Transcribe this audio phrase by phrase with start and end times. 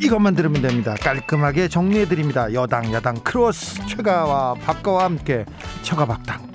[0.00, 0.94] 이것만 들으면 됩니다.
[0.98, 2.52] 깔끔하게 정리해 드립니다.
[2.54, 5.44] 여당 야당 크로스 최가와 박가와 함께
[5.82, 6.50] 최가박당.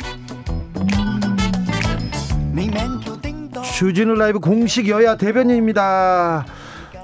[3.76, 6.45] 주진우 라이브 공식 여야 대변인입니다.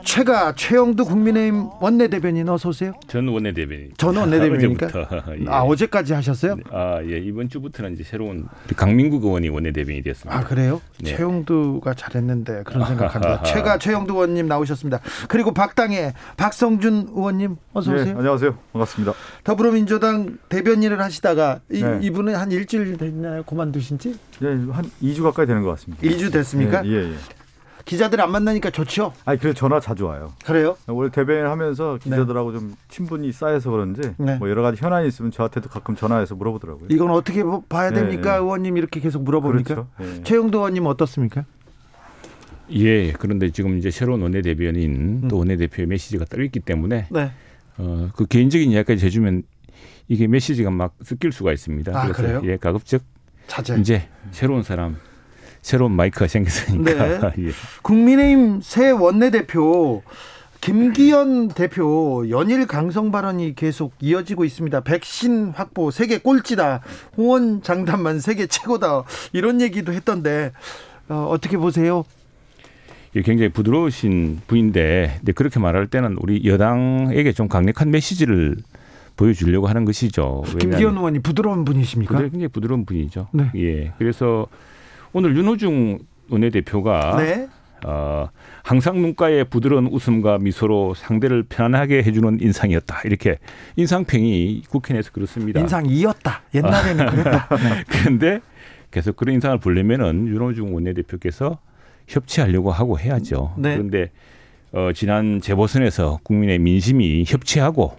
[0.04, 2.94] 최가 최형두 국민의힘 원내대변인 어서 오세요.
[3.08, 3.92] 전 원내대변인.
[3.98, 4.88] 전 원내대변인입니까?
[5.40, 5.46] 예.
[5.48, 6.58] 아 어제까지 하셨어요?
[6.72, 7.18] 아 예.
[7.20, 10.38] 이번 주부터는 이제 새로운 강민국 의원이 원내대변인이 됐습니다.
[10.38, 10.82] 아 그래요?
[11.00, 11.16] 네.
[11.16, 13.44] 최영두가 잘했는데 그런 생각합니다.
[13.44, 15.00] 최가 최영두 의원님 나오셨습니다.
[15.28, 18.06] 그리고 박당의 박성준 의원님 어서 오세요.
[18.06, 18.58] 네, 안녕하세요.
[18.74, 19.14] 반갑습니다.
[19.44, 22.00] 더불어민주당 대변인을 하시다가 이, 네.
[22.02, 23.44] 이분은 한 일주일 됐나요?
[23.44, 24.16] 그만두신지?
[24.42, 26.04] 예, 한 2주 가까이 되는 것 같습니다.
[26.04, 26.86] 2주 됐습니까?
[26.86, 27.14] 예, 예.
[27.92, 27.96] 예.
[27.96, 29.14] 기자들 안 만나니까 좋죠?
[29.26, 30.32] 아니, 그래 전화 자주 와요.
[30.46, 30.78] 그래요?
[30.88, 34.38] 원래 대변인 하면서 기자들하고 좀 친분이 쌓여서 그런지 네.
[34.38, 36.88] 뭐 여러 가지 현안이 있으면 저한테도 가끔 전화해서 물어보더라고요.
[36.90, 38.34] 이건 어떻게 보- 봐야 네, 됩니까?
[38.34, 38.38] 네.
[38.38, 39.76] 의원님 이렇게 계속 물어봅니까?
[39.76, 39.88] 그렇죠.
[40.02, 40.24] 예.
[40.24, 41.44] 최영두 의원님 어떻습니까?
[42.72, 43.12] 예.
[43.14, 45.28] 그런데 지금 이제 새로운 원내대변인 음.
[45.28, 47.32] 또 원내대표의 메시지가 떨어 있기 때문에 네.
[47.78, 49.44] 어, 그 개인적인 이야기까지 해주면
[50.08, 51.92] 이게 메시지가 막 섞일 수가 있습니다.
[51.98, 52.42] 아, 그래서 그래요?
[52.46, 53.02] 예, 가급적
[53.48, 53.78] 자제.
[53.80, 54.98] 이제 새로운 사람,
[55.62, 57.52] 새로운 마이크가 생겼으니까 예.
[57.82, 60.04] 국민의힘 새 원내대표
[60.62, 64.82] 김기현 대표 연일 강성 발언이 계속 이어지고 있습니다.
[64.82, 66.82] 백신 확보 세계 꼴찌다.
[67.18, 69.04] 홍원 장담만 세계 최고다.
[69.34, 70.52] 이런 얘기도 했던데
[71.10, 72.06] 어, 어떻게 보세요?
[73.16, 78.56] 예, 굉장히 부드러우신 분인데 근데 그렇게 말할 때는 우리 여당에게 좀 강력한 메시지를
[79.18, 80.44] 보여주려고 하는 것이죠.
[80.60, 82.20] 김기현 의원이 부드러운 분이십니까?
[82.22, 83.28] 굉장히 부드러운 분이죠.
[83.34, 83.52] 네.
[83.56, 83.94] 예.
[83.98, 84.48] 그래서
[85.14, 86.00] 오늘 윤호중
[86.30, 87.48] 원내대표가 네.
[87.86, 88.30] 어,
[88.64, 93.02] 항상 눈가에 부드러운 웃음과 미소로 상대를 편안하게 해주는 인상이었다.
[93.06, 93.38] 이렇게
[93.76, 95.60] 인상평이 국회 내에서 그렇습니다.
[95.60, 96.44] 인상이었다.
[96.54, 97.48] 옛날에는 그랬다.
[97.56, 97.84] 네.
[97.90, 98.40] 그런데
[98.92, 101.60] 계속 그런 인상을 보려면은 윤호중 원내대표께서
[102.08, 103.56] 협치하려고 하고 해야죠.
[103.58, 103.74] 네.
[103.74, 104.12] 그런데
[104.74, 107.98] 어, 지난 재보선에서 국민의 민심이 협치하고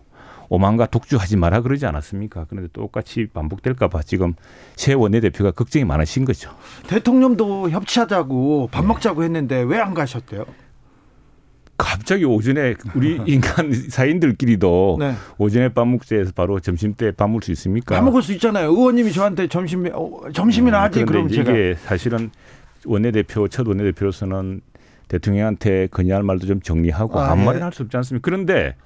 [0.53, 2.45] 오만과 독주하지 마라 그러지 않았습니까?
[2.51, 4.35] 그런데 똑같이 반복될까봐 지금
[4.77, 6.51] 새 원내대표가 걱정이 많으신 거죠.
[6.89, 8.77] 대통령도 협치하자고 네.
[8.77, 10.45] 밥 먹자고 했는데 왜 안 가셨대요?
[11.79, 15.15] 갑자기 오전에 우리 인간 사인들끼리도 네.
[15.39, 17.95] 오전에 밥 먹자에서 바로 점심 때 밥 먹을 수 있습니까?
[17.97, 18.69] 밥 먹을 수 있잖아요.
[18.73, 22.31] 의원님이 저한테 점심 어, 점심이나 음, 하지 그럼 제가 이게 사실은
[22.85, 24.61] 원내대표 첫 원내대표로서는
[25.09, 27.47] 대통령한테 건의할 말도 좀 정리하고 아, 아무 예.
[27.47, 28.23] 말이나 할 수 없지 않습니까?
[28.25, 28.77] 그런데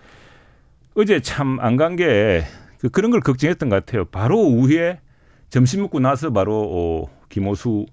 [0.96, 2.42] 어제 참 안 간 게
[2.92, 4.04] 그런 걸 걱정했던 것 같아요.
[4.06, 4.98] 바로 오후에
[5.50, 7.86] 점심 먹고 나서 바로 어, 김호수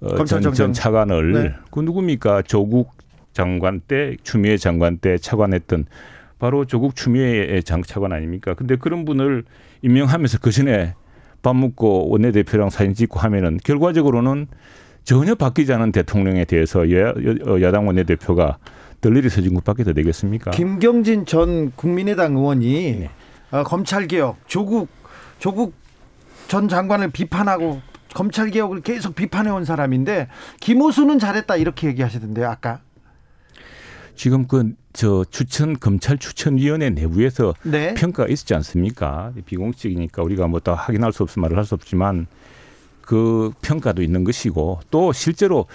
[0.00, 0.42] 어, 전.
[0.52, 1.54] 전 차관을 네.
[1.70, 2.92] 그 누굽니까 조국
[3.32, 5.86] 장관 때 추미애 장관 때 차관했던
[6.38, 8.54] 바로 조국 추미애 장 차관 아닙니까?
[8.54, 9.44] 근데 그런 분을
[9.82, 10.94] 임명하면서 그 전에
[11.40, 14.48] 밥 먹고 원내대표랑 사진 찍고 하면은 결과적으로는
[15.04, 17.14] 전혀 바뀌지 않은 대통령에 대해서 여,
[17.46, 18.58] 여, 야당 원내대표가
[19.02, 20.52] 덜리리 서진 것밖에 더 되겠습니까?
[20.52, 23.10] 김경진 전 국민의당 의원이 네.
[23.50, 24.88] 어, 검찰 개혁 조국
[25.38, 25.74] 조국
[26.48, 27.82] 전 장관을 비판하고
[28.14, 30.28] 검찰 개혁을 계속 비판해 온 사람인데
[30.60, 32.80] 김호수는 잘했다 이렇게 얘기하시던데요 아까
[34.14, 39.32] 지금 그 저 추천 검찰 추천위원회 내부에서 네 평가가 있었지 않습니까?
[39.46, 42.26] 비공식이니까 우리가 뭐 다 확인할 수 없으면 말을 할 수 없지만
[43.00, 45.66] 그 평가도 있는 것이고 또 실제로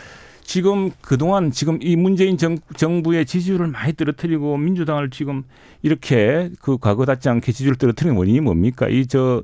[0.48, 5.44] 지금 그동안 지금 이 문재인 정, 정부의 지지율을 많이 떨어뜨리고 민주당을 지금
[5.82, 8.88] 이렇게 그 과거답지 않게 지지율을 떨어뜨리는 원인이 뭡니까?
[8.88, 9.44] 이 저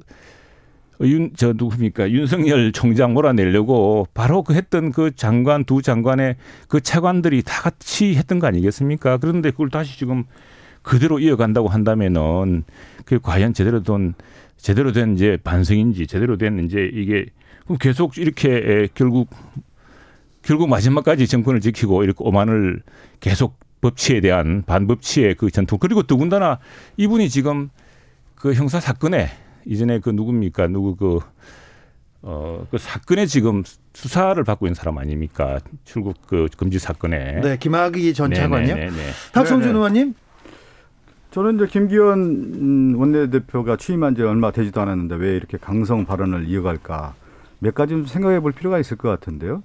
[1.02, 2.10] 윤, 저 누굽니까?
[2.12, 6.38] 윤석열 총장 몰아내려고 바로 그 했던 그 장관, 두 장관의
[6.70, 9.18] 그 차관들이 다 같이 했던 거 아니겠습니까?
[9.18, 10.24] 그런데 그걸 다시 지금
[10.84, 12.64] 그대로 이어간다고 한다면은
[13.04, 14.14] 그 과연 제대로 된
[14.56, 17.26] 제대로 된 이제 반성인지 제대로 된 이제 이게
[17.66, 19.28] 그럼 계속 이렇게 에, 결국
[20.44, 22.82] 결국 마지막까지 정권을 지키고 이렇게 오만을
[23.20, 26.60] 계속 법치에 대한 반법치의 그 전통 그리고 더군다나
[26.98, 27.70] 이분이 지금
[28.36, 29.30] 그 형사 사건에
[29.66, 31.20] 이전에 그 누굽니까 누구 그
[32.22, 33.64] 어, 그 사건에 지금
[33.94, 35.60] 수사를 받고 있는 사람 아닙니까?
[35.84, 37.42] 출국 그 금지 사건에.
[37.42, 38.76] 네, 김학의 전 차관이요.
[38.76, 38.98] 네네네.
[39.34, 39.78] 박성준 네네.
[39.78, 40.16] 의원님
[41.32, 47.16] 저는 이제 김기현 음, 원내대표가 취임한 지 얼마 되지도 않았는데 왜 이렇게 강성 발언을 이어갈까
[47.60, 49.64] 몇 가지 좀 생각해 볼 필요가 있을 것 같은데요.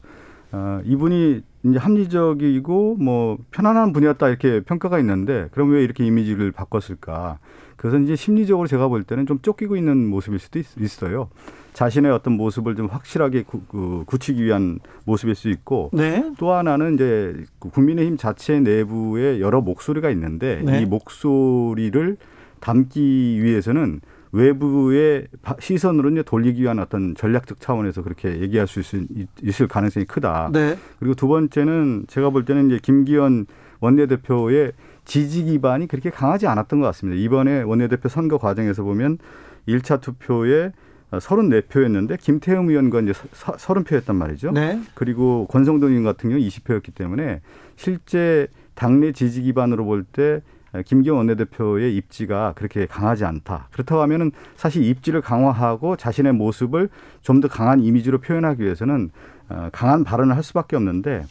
[0.52, 7.38] 어, 이분이 이제 합리적이고 뭐 편안한 분이었다 이렇게 평가가 있는데 그럼 왜 이렇게 이미지를 바꿨을까?
[7.76, 11.28] 그래서 이제 심리적으로 제가 볼 때는 좀 쫓기고 있는 모습일 수도 있, 어요
[11.74, 16.32] 자신의 어떤 모습을 좀 확실하게 구, 구, 굳히기 위한 모습일 수 있고 네.
[16.38, 20.82] 또 하나는 이제 그 국민의힘 자체 내부에 여러 목소리가 있는데 네.
[20.82, 22.16] 이 목소리를
[22.58, 24.00] 담기 위해서는
[24.32, 25.26] 외부의
[25.58, 30.50] 시선으로 이제 돌리기 위한 어떤 전략적 차원에서 그렇게 얘기할 수 있, 을 가능성이 크다.
[30.52, 30.76] 네.
[30.98, 33.46] 그리고 두 번째는 제가 볼 때는 이제 김기현
[33.80, 34.72] 원내대표의
[35.04, 37.18] 지지 기반이 그렇게 강하지 않았던 것 같습니다.
[37.20, 39.18] 이번에 원내대표 선거 과정에서 보면
[39.66, 40.72] 1차 투표에
[41.10, 44.50] 34표였는데 김태흠 의원과 이제 30표였단 말이죠.
[44.52, 44.80] 네.
[44.94, 47.40] 그리고 권성동 의원 같은 경우 20표였기 때문에
[47.76, 50.42] 실제 당내 지지 기반으로 볼때
[50.86, 53.68] 김기현 원내대표의 입지가 그렇게 강하지 않다.
[53.70, 56.88] 그렇다고 하면은 사실 입지를 강화하고 자신의 모습을
[57.22, 59.10] 좀 더 강한 이미지로 표현하기 위해서는
[59.48, 61.24] 어, 강한 발언을 할 수밖에 없는데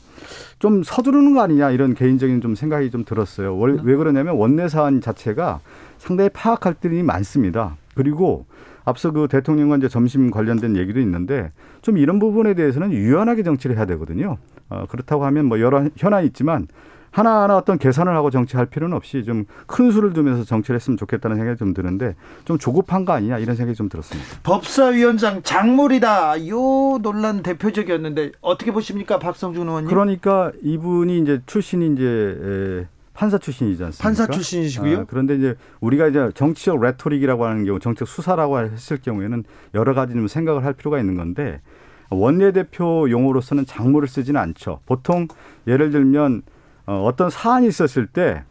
[0.57, 3.55] 좀 서두르는 거 아니냐 이런 개인적인 좀 생각이 좀 들었어요.
[3.57, 5.59] 왜 그러냐면 원내 사안 자체가
[5.97, 7.75] 상당히 파악할 때이 많습니다.
[7.93, 8.45] 그리고
[8.85, 11.51] 앞서 그 대통령과 이제 점심 관련된 얘기도 있는데
[11.81, 14.37] 좀 이런 부분에 대해서는 유연하게 정치를 해야 되거든요.
[14.69, 16.67] 어, 그렇다고 하면 뭐 여러 현안이 있지만
[17.11, 21.57] 하나하나 어떤 계산을 하고 정치할 필요는 없이 좀 큰 수를 두면서 정치를 했으면 좋겠다는 생각이
[21.57, 22.15] 좀 드는데
[22.45, 24.39] 좀 조급한 거 아니냐 이런 생각이 좀 들었습니다.
[24.43, 26.47] 법사위원장 작물이다.
[26.47, 29.89] 요 논란 대표적이었는데 어떻게 보십니까, 박성준 의원님?
[29.89, 34.03] 그러니까 이분이 이제 출신이 이제 판사 출신이지 않습니까?
[34.03, 34.99] 판사 출신이시고요.
[34.99, 39.43] 아, 그런데 이제 우리가 이제 정치적 레토릭이라고 하는 경우, 정치적 수사라고 했을 경우에는
[39.73, 41.61] 여러 가지 좀 생각을 할 필요가 있는 건데
[42.09, 44.79] 원내대표 용어로서는 작물을 쓰지는 않죠.
[44.85, 45.27] 보통
[45.67, 46.43] 예를 들면
[46.87, 48.43] 어, 어떤 사안이 있었을 때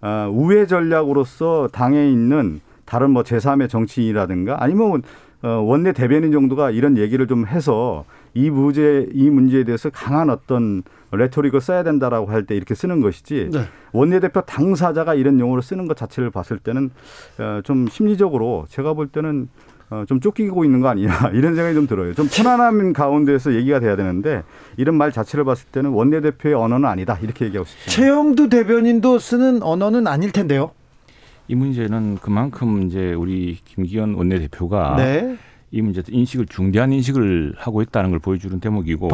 [0.00, 5.02] 어, 우회 전략으로서 당에 있는 다른 뭐 제3의 정치인이라든가 아니면
[5.42, 8.04] 어, 원내 대변인 정도가 이런 얘기를 좀 해서
[8.34, 13.50] 이 문제 이 문제에 대해서 강한 어떤 레토릭을 써야 된다라고 할 때 이렇게 쓰는 것이지
[13.52, 13.64] 네.
[13.92, 16.90] 원내대표 당사자가 이런 용어를 쓰는 것 자체를 봤을 때는
[17.38, 19.48] 어, 좀 심리적으로 제가 볼 때는
[19.92, 22.14] 어, 좀 쫓기고 있는 거 아니냐 이런 생각이 좀 들어요.
[22.14, 24.42] 좀 편안한 가운데서 얘기가 돼야 되는데
[24.78, 27.90] 이런 말 자체를 봤을 때는 원내대표의 언어는 아니다 이렇게 얘기하고 싶습니다.
[27.92, 30.70] 최영두 대변인도 쓰는 언어는 아닐 텐데요.
[31.46, 35.36] 이 문제는 그만큼 이제 우리 김기현 원내대표가 네.
[35.70, 39.08] 이 문제 인식을 중대한 인식을 하고 있다는 걸 보여주는 대목이고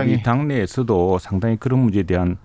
[0.00, 2.38] 우리 당내에서도 상당히 그런 문제에 대한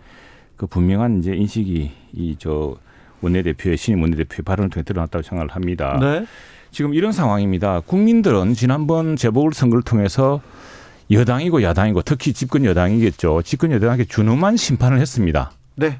[0.57, 2.75] 그 분명한 이제 인식이 이 저
[3.21, 5.97] 원내대표의 신임 원내대표의 발언을 통해 드러났다고 생각을 합니다.
[5.99, 6.25] 네.
[6.71, 7.81] 지금 이런 상황입니다.
[7.85, 10.41] 국민들은 지난번 재보궐선거를 통해서
[11.11, 13.41] 여당이고 야당이고 특히 집권 여당이겠죠.
[13.43, 15.51] 집권 여당에게 준엄한 심판을 했습니다.
[15.75, 15.97] 네.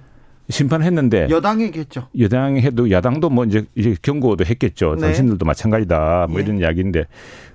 [0.49, 2.07] 심판했는데 여당이겠죠.
[2.17, 4.95] 여당이 해도 야당도 뭐 이제 이제 경고도 했겠죠.
[4.95, 5.01] 네.
[5.01, 6.27] 당신들도 마찬가지다.
[6.29, 6.43] 뭐 예.
[6.43, 7.05] 이런 이야기인데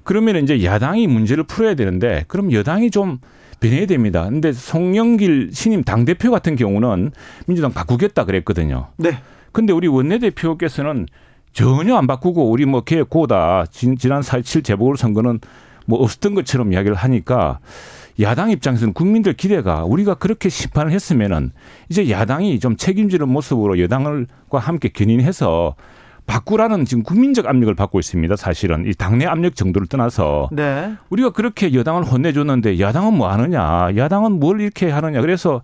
[0.04, 3.18] 그러면 이제 야당이 문제를 풀어야 되는데 그럼 여당이 좀
[3.60, 4.24] 변해야 됩니다.
[4.28, 7.12] 근데 송영길 신임 당 대표 같은 경우는
[7.46, 8.88] 민주당 바꾸겠다 그랬거든요.
[8.96, 9.18] 네.
[9.52, 11.06] 근데 우리 원내대표께서는
[11.54, 15.40] 전혀 안 바꾸고 우리 뭐 개혁 고다 지난 4.7 재보궐선거는
[15.86, 17.60] 뭐 없었던 것처럼 이야기를 하니까
[18.20, 21.52] 야당 입장에서는 국민들 기대가 우리가 그렇게 심판을 했으면은
[21.88, 25.74] 이제 야당이 좀 책임지는 모습으로 여당과 함께 견인해서
[26.26, 28.36] 바꾸라는 지금 국민적 압력을 받고 있습니다.
[28.36, 30.94] 사실은 이 당내 압력 정도를 떠나서 네.
[31.10, 35.20] 우리가 그렇게 여당을 혼내줬는데 야당은 뭐 하느냐, 야당은 뭘 이렇게 하느냐.
[35.20, 35.62] 그래서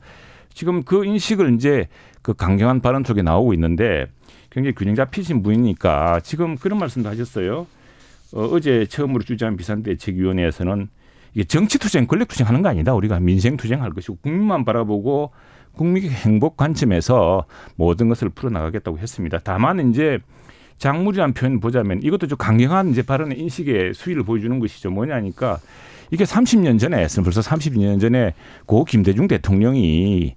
[0.53, 1.89] 지금 그 인식을 이제
[2.21, 4.07] 그 강경한 발언 속에 나오고 있는데
[4.51, 7.67] 굉장히 균형 잡히신 분이니까 지금 그런 말씀도 하셨어요.
[8.33, 10.89] 어, 어제 처음으로 주재한 비상대책위원회에서는
[11.35, 12.95] 이게 정치 투쟁, 권력 투쟁하는 거 아니다.
[12.95, 15.31] 우리가 민생 투쟁할 것이고 국민만 바라보고
[15.73, 17.45] 국민의 행복 관점에서
[17.77, 19.39] 모든 것을 풀어나가겠다고 했습니다.
[19.43, 20.19] 다만 이제
[20.79, 24.91] 작물이라는 표현 보자면 이것도 좀 강경한 이제 발언의 인식의 수위를 보여주는 것이죠.
[24.91, 25.59] 뭐냐니까
[26.11, 28.35] 이게 30년 전에 벌써 30년 전에
[28.67, 30.35] 고 김대중 대통령이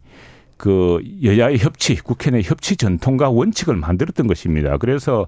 [0.57, 4.77] 그 여야의 협치, 국회 내 협치 전통과 원칙을 만들었던 것입니다.
[4.77, 5.27] 그래서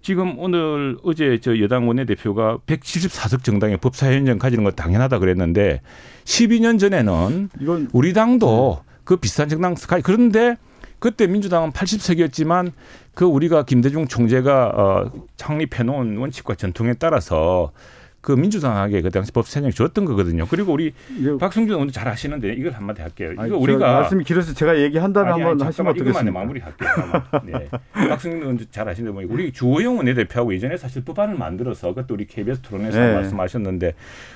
[0.00, 5.80] 지금 오늘 어제 저 여당 원내대표가 174석 정당의 법사위원장 가지는 건 당연하다 그랬는데
[6.24, 10.56] 12년 전에는 이건 우리 당도 그 비슷한 정당 스카이 그런데
[10.98, 12.72] 그때 민주당은 80석이었지만
[13.14, 17.72] 그 우리가 김대중 총재가 어 창립해 놓은 원칙과 전통에 따라서
[18.28, 20.46] 그 민주당에게 그 당시 법사위원장이 줬던 거거든요.
[20.50, 20.92] 그리고 우리
[21.40, 23.32] 박승준 의원도 잘 하시는데 이걸 한마디 할게요.
[23.32, 26.38] 이거 아니, 우리가 말씀이 길어서 제가 얘기한다면 아니, 한번 하시면 어떻겠습니까?
[26.38, 26.90] 마무리 할게요.
[27.46, 27.70] 네.
[28.06, 32.60] 박승준 의원도 잘 하시는데 뭐 우리 주호영 원내대표하고 예전에 사실 법안을 만들어서 그것도 우리 KBS
[32.60, 33.14] 토론에서 네.
[33.14, 33.94] 말씀하셨는데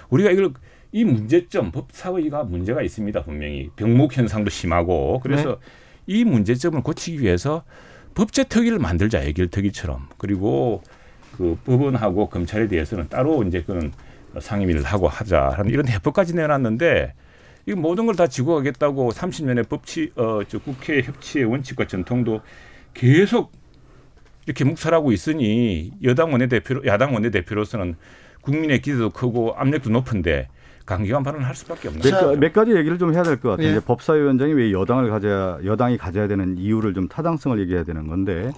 [0.09, 0.55] 우리가 이걸
[0.93, 5.67] 이 문제점 법사위가 문제가 있습니다 분명히 병목 현상도 심하고 그래서 네.
[6.07, 7.65] 이 문제점을 고치기 위해서
[8.15, 10.83] 법제 특위를 만들자 예결특위처럼 그리고
[11.37, 13.93] 그 법원하고 검찰에 대해서는 따로 이제 그런
[14.39, 17.15] 상임위를 하고 하자 이런 해법까지 내놨는데
[17.67, 22.41] 이 모든 걸 다 지고 가겠다고 30년의 법치 어저 국회 협치의 원칙과 전통도
[22.95, 23.53] 계속
[24.47, 27.95] 이렇게 묵살하고 있으니 여당 원내대표, 야당 원내대표로서는
[28.43, 30.49] 국민의 기대도 크고 압력도 높은데
[30.85, 33.77] 강경한 발언을 할 수밖에 없는 몇, 가, 몇 가지 얘기를 좀 해야 될 것 같아요.
[33.77, 33.81] 예.
[33.81, 38.51] 법사위원장이 왜 여당을 가져야 여당이 가져야 되는 이유를 좀 타당성을 얘기해야 되는 건데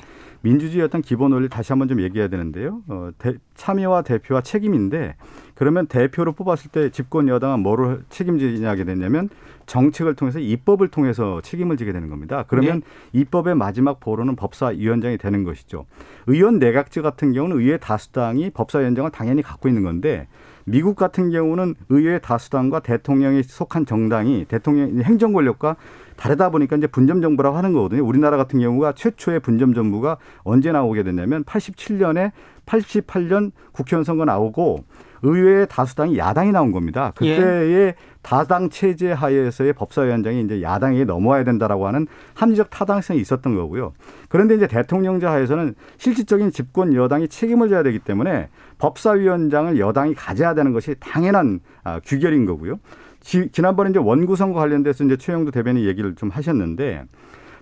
[0.44, 2.82] 민주주의 어떤 기본 원리 다시 한번 좀 얘기해야 되는데요.
[2.88, 5.16] 어, 대, 참여와 대표와 책임인데
[5.54, 9.30] 그러면 대표로 뽑았을 때 집권 여당은 뭐를 책임지냐게 되냐면
[9.64, 12.44] 정책을 통해서 입법을 통해서 책임을 지게 되는 겁니다.
[12.46, 12.82] 그러면
[13.14, 13.20] 예.
[13.20, 15.86] 입법의 마지막 보루는 법사위원장이 되는 것이죠.
[16.26, 20.28] 의원 내각제 같은 경우는 의회 다수당이 법사위원장을 당연히 갖고 있는 건데
[20.66, 25.76] 미국 같은 경우는 의회 다수당과 대통령이 속한 정당이 대통령 행정 권력과
[26.16, 28.04] 다르다 보니까 이제 분점 정부라고 하는 거거든요.
[28.04, 32.32] 우리나라 같은 경우가 최초의 분점 정부가 언제 나오게 됐냐면 87년에
[32.66, 34.84] 88년 국회의원 선거 나오고
[35.24, 37.12] 의회의 다수당이 야당이 나온 겁니다.
[37.16, 43.94] 그때의 다당 체제 하에서의 법사위원장이 이제 야당에 넘어와야 된다라고 하는 합리적 타당성이 있었던 거고요.
[44.28, 50.72] 그런데 이제 대통령제 하에서는 실질적인 집권 여당이 책임을 져야 되기 때문에 법사위원장을 여당이 가져야 되는
[50.72, 52.78] 것이 당연한 아, 규결인 거고요.
[53.24, 57.04] 지, 지난번에 이제 원구 선거 관련돼서 이제 최영도 대변인 얘기를 좀 하셨는데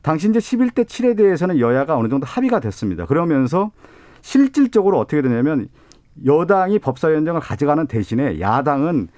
[0.03, 3.07] 당시 이제 11대 7에 대해서는 여야가 어느 정도 합의가 됐습니다.
[3.07, 3.71] 그러면서
[4.23, 5.69] 실질적으로 어떻게 되냐면
[6.27, 9.09] 여당이 법사위원장을 가져가는 대신에 야당은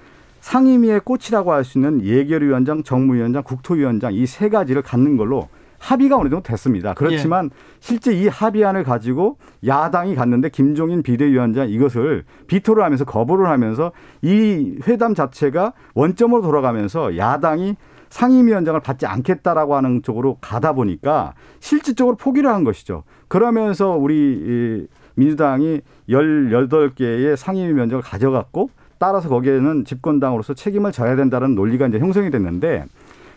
[0.41, 5.49] 상임위의 꽃이라고 할 수 있는 예결위원장, 정무위원장, 국토위원장 이 세 가지를 갖는 걸로
[5.85, 6.95] 합의가 어느 정도 됐습니다.
[6.95, 13.91] 그렇지만 실제 이 합의안을 가지고 야당이 갔는데 김종인 비대위원장 이것을 비토를 하면서 거부를 하면서
[14.23, 17.75] 이 회담 자체가 원점으로 돌아가면서 야당이
[18.09, 23.03] 상임위원장을 받지 않겠다라고 하는 쪽으로 가다 보니까 실질적으로 포기를 한 것이죠.
[23.27, 32.31] 그러면서 우리 민주당이 18개의 상임위원장을 가져갔고 따라서 거기에는 집권당으로서 책임을 져야 된다는 논리가 이제 형성이
[32.31, 32.85] 됐는데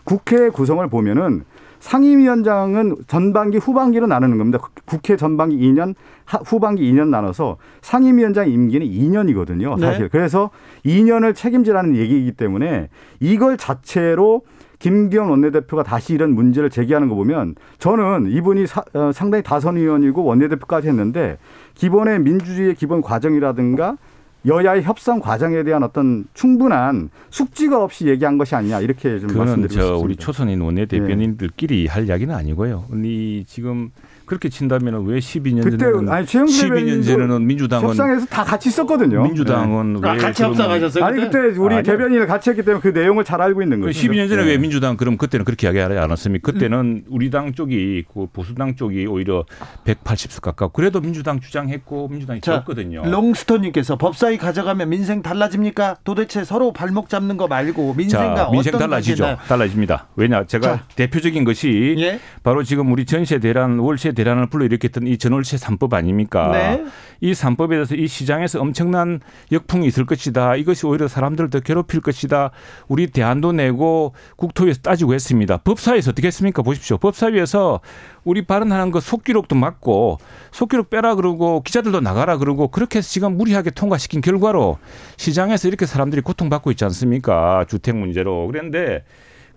[0.05, 1.45] 국회 구성을 보면은
[1.81, 4.59] 상임위원장은 전반기 후반기로 나누는 겁니다.
[4.85, 5.95] 국회 전반기 2년,
[6.47, 9.79] 후반기 2년 나눠서 상임위원장 임기는 2년이거든요.
[9.81, 10.03] 사실.
[10.05, 10.09] 네.
[10.11, 10.51] 그래서
[10.85, 12.89] 2년을 책임지라는 얘기이기 때문에
[13.21, 14.43] 이걸 자체로
[14.79, 20.23] 김기현 원내대표가 다시 이런 문제를 제기하는 거 보면 저는 이분이 사, 어, 상당히 다선 의원이고
[20.23, 21.39] 원내대표까지 했는데
[21.75, 23.97] 기본의 민주주의의 기본 과정이라든가
[24.47, 29.97] 여야의 협상 과정에 대한 어떤 충분한 숙지가 없이 얘기한 것이 아니냐 이렇게 좀 말씀드리고 싶습니다.
[29.97, 31.91] 우리 초선인 원내 대변인들끼리 네.
[31.91, 32.87] 할 이야기는 아니고요.
[33.05, 33.91] 이 지금
[34.29, 39.23] 그렇게 친다면 왜 12년 그때, 전에는 아니, 12년 전에는 민주당은 협상에서 다 같이 있었거든요.
[39.23, 40.01] 민주당은 네.
[40.03, 41.05] 왜 아, 같이 협상하셨어요?
[41.05, 41.83] 아니 그때 우리 아니요.
[41.83, 43.99] 대변인을 같이 했기 때문에 그 내용을 잘 알고 있는 거죠.
[43.99, 44.51] 12년 전에 네.
[44.51, 46.53] 왜 민주당 그럼 그때는 그렇게 이야기하지 않았습니까?
[46.53, 47.05] 그때는 음.
[47.09, 49.45] 우리 당 쪽이 그 보수당 쪽이 오히려
[49.85, 53.05] 180수 가깝고 그래도 민주당 주장했고 민주당이 졌거든요.
[53.07, 55.97] 롱스톤님께서 법사위 가져가면 민생 달라집니까?
[56.05, 59.25] 도대체 서로 발목 잡는 거 말고 민생과 자, 민생 달라지죠.
[59.25, 59.43] 관계나.
[59.49, 60.07] 달라집니다.
[60.17, 60.85] 왜냐 제가 자.
[60.97, 62.21] 대표적인 것이 예?
[62.43, 66.51] 바로 지금 우리 전세 대란 월세 대란을 불러일으켰던 이 전월세 3법 아닙니까?
[66.51, 66.85] 네.
[67.21, 69.21] 이 3법에 대해서 이 시장에서 엄청난
[69.53, 70.57] 역풍이 있을 것이다.
[70.57, 72.51] 이것이 오히려 사람들을 더 괴롭힐 것이다.
[72.89, 75.59] 우리 대안도 내고 국토위에서 따지고 했습니다.
[75.59, 76.63] 법사위에서 어떻게 했습니까?
[76.63, 76.99] 보십시오.
[76.99, 77.81] 법사위에서
[78.25, 80.19] 우리 발언하는 거 속기록도 맞고
[80.51, 84.79] 속기록 빼라 그러고 기자들도 나가라 그러고 그렇게 해서 지금 무리하게 통과시킨 결과로
[85.17, 87.65] 시장에서 이렇게 사람들이 고통받고 있지 않습니까?
[87.69, 88.49] 주택 문제로.
[88.49, 89.05] 그런데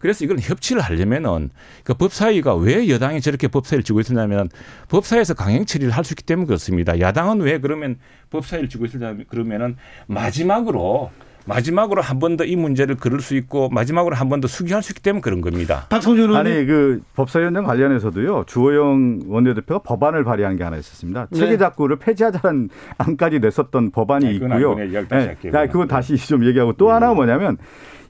[0.02, 1.50] 그래서 이걸 협치를 하려면은
[1.84, 4.50] 그 법사위가 왜 여당이 저렇게 법사위를 쥐고 있었냐면
[4.90, 7.00] 법사위에서 강행 처리를 할 수 있기 때문에 그렇습니다.
[7.00, 7.98] 야당은 왜 그러면
[8.32, 9.78] 법사위를 쥐고 있었냐 그러면은
[10.08, 11.12] 마지막으로
[11.46, 14.92] 마지막으로 한 번 더 이 문제를 그럴 수 있고 마지막으로 한 번 더 수기할 수
[14.92, 15.88] 있기 때문에 그런 겁니다.
[15.90, 16.54] 박성준 의원님.
[16.54, 18.44] 아니 그 법사위원장 관련해서도요.
[18.48, 21.28] 주호영 원내대표가 법안을 발의한 게 하나 있었습니다.
[21.32, 21.40] 네.
[21.40, 24.76] 체계작구를 폐지하자는 안까지 냈었던 법안이 네, 있고요.
[24.76, 26.92] 네, 그건 다시 좀 얘기하고 또 네.
[26.94, 27.58] 하나 뭐냐면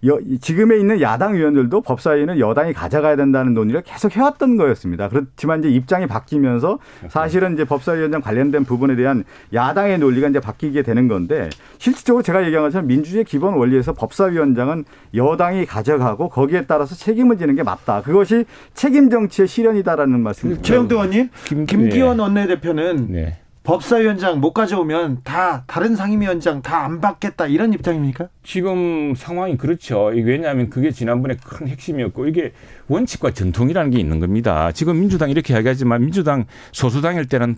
[0.05, 5.09] 여, 지금에 있는 야당 의원들도 법사위는 여당이 가져가야 된다는 논의를 계속 해왔던 거였습니다.
[5.09, 6.79] 그렇지만 이제 입장이 바뀌면서
[7.09, 12.65] 사실은 이제 법사위원장 관련된 부분에 대한 야당의 논리가 이제 바뀌게 되는 건데 실질적으로 제가 얘기한
[12.65, 18.01] 것처럼 민주주의 기본 원리에서 법사위원장은 여당이 가져가고 거기에 따라서 책임을 지는 게 맞다.
[18.01, 20.63] 그것이 책임 정치의 실현이다라는 말씀입니다.
[20.63, 23.37] 최영도 의원님, 김, 김기현 원내대표는 네.
[23.63, 28.29] 법사위원장 못 가져오면 다 다른 상임위원장 다 안 받겠다 이런 입장입니까?
[28.43, 30.05] 지금 상황이 그렇죠.
[30.05, 32.53] 왜냐하면 그게 지난번에 큰 핵심이었고 이게
[32.87, 34.71] 원칙과 전통이라는 게 있는 겁니다.
[34.71, 37.55] 지금 민주당 이렇게 이야기하지만 민주당 소수당일 때는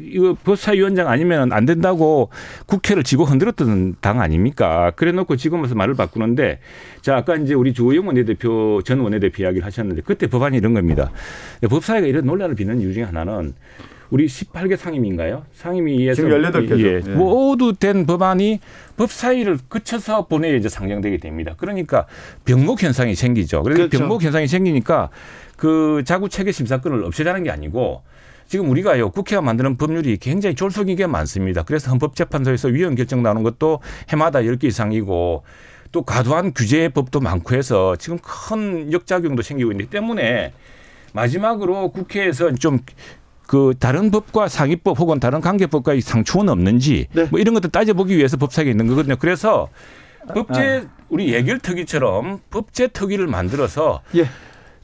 [0.00, 2.28] 이거 법사위원장 아니면 안 된다고
[2.66, 4.92] 국회를 지고 흔들었던 당 아닙니까?
[4.96, 6.58] 그래 놓고 지금 와서 말을 바꾸는데
[7.00, 11.10] 자, 아까 이제 우리 주호영 원내대표 전 원내대표 이야기를 하셨는데 그때 법안이 이런 겁니다.
[11.66, 13.54] 법사위가 이런 논란을 빚는 이유 중에 하나는
[14.10, 15.44] 우리 18개 상임위인가요?
[15.54, 16.80] 상임위에서 지금 18개죠.
[16.80, 17.14] 예, 예.
[17.14, 18.60] 모두 된 법안이
[18.96, 21.54] 법사위를 거쳐서 본회의에 이제 상정되게 됩니다.
[21.56, 22.06] 그러니까
[22.44, 23.62] 병목 현상이 생기죠.
[23.62, 23.98] 그래서 그렇죠.
[23.98, 25.10] 병목 현상이 생기니까
[25.56, 28.02] 그 자구 체계 심사권을 없애자는 게 아니고
[28.48, 31.64] 지금 우리가요 국회가 만드는 법률이 굉장히 졸속인 게 많습니다.
[31.64, 35.42] 그래서 헌법재판소에서 위헌 결정 나오는 것도 해마다 10개 이상이고
[35.92, 40.52] 또 과도한 규제 법도 많고 해서 지금 큰 역작용도 생기고 있기 때문에
[41.12, 42.78] 마지막으로 국회에서 좀
[43.46, 47.26] 그 다른 법과 상위법 혹은 다른 관계법과의 상충은 없는지 네.
[47.30, 49.16] 뭐 이런 것도 따져보기 위해서 법사위가 있는 거거든요.
[49.16, 49.68] 그래서
[50.34, 54.26] 법제 우리 예결특위처럼 법제 특위를 만들어서 예.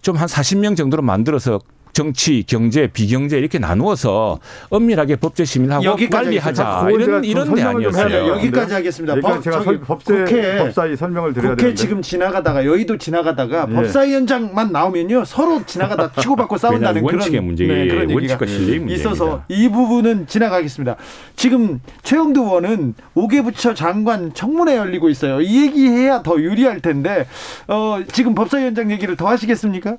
[0.02, 1.60] 좀한 40명 정도로 만들어서
[1.92, 4.38] 정치, 경제, 비경제 이렇게 나누어서
[4.70, 6.38] 엄밀하게 법제 심의하고 여기까지 빨리.
[6.38, 6.86] 하자.
[6.90, 7.68] 이런 좀 이런 돼요.
[7.68, 8.28] 아니었어요.
[8.28, 9.14] 여기까지 하겠습니다.
[9.14, 12.96] 그러니까 법- 제가 저기 설, 법제 국회- 법사위 설명을 드려야 국회 되는데 지금 지나가다가 여의도
[12.96, 13.74] 지나가다가 예.
[13.74, 18.78] 법사위원장만 나오면요 서로 지나가다 치고받고 싸운다는 왜냐하면 그런 원칙의 문제, 네, 그런 얘기가 원칙과 실리의
[18.80, 18.94] 문제입니다.
[18.94, 20.96] 있어서 이 부분은 지나가겠습니다.
[21.36, 25.40] 지금 최영두 의원은 5개 부처 장관 청문회 열리고 있어요.
[25.42, 27.26] 이 얘기해야 더 유리할 텐데
[27.68, 29.96] 어, 지금 법사위원장 얘기를 더 하시겠습니까?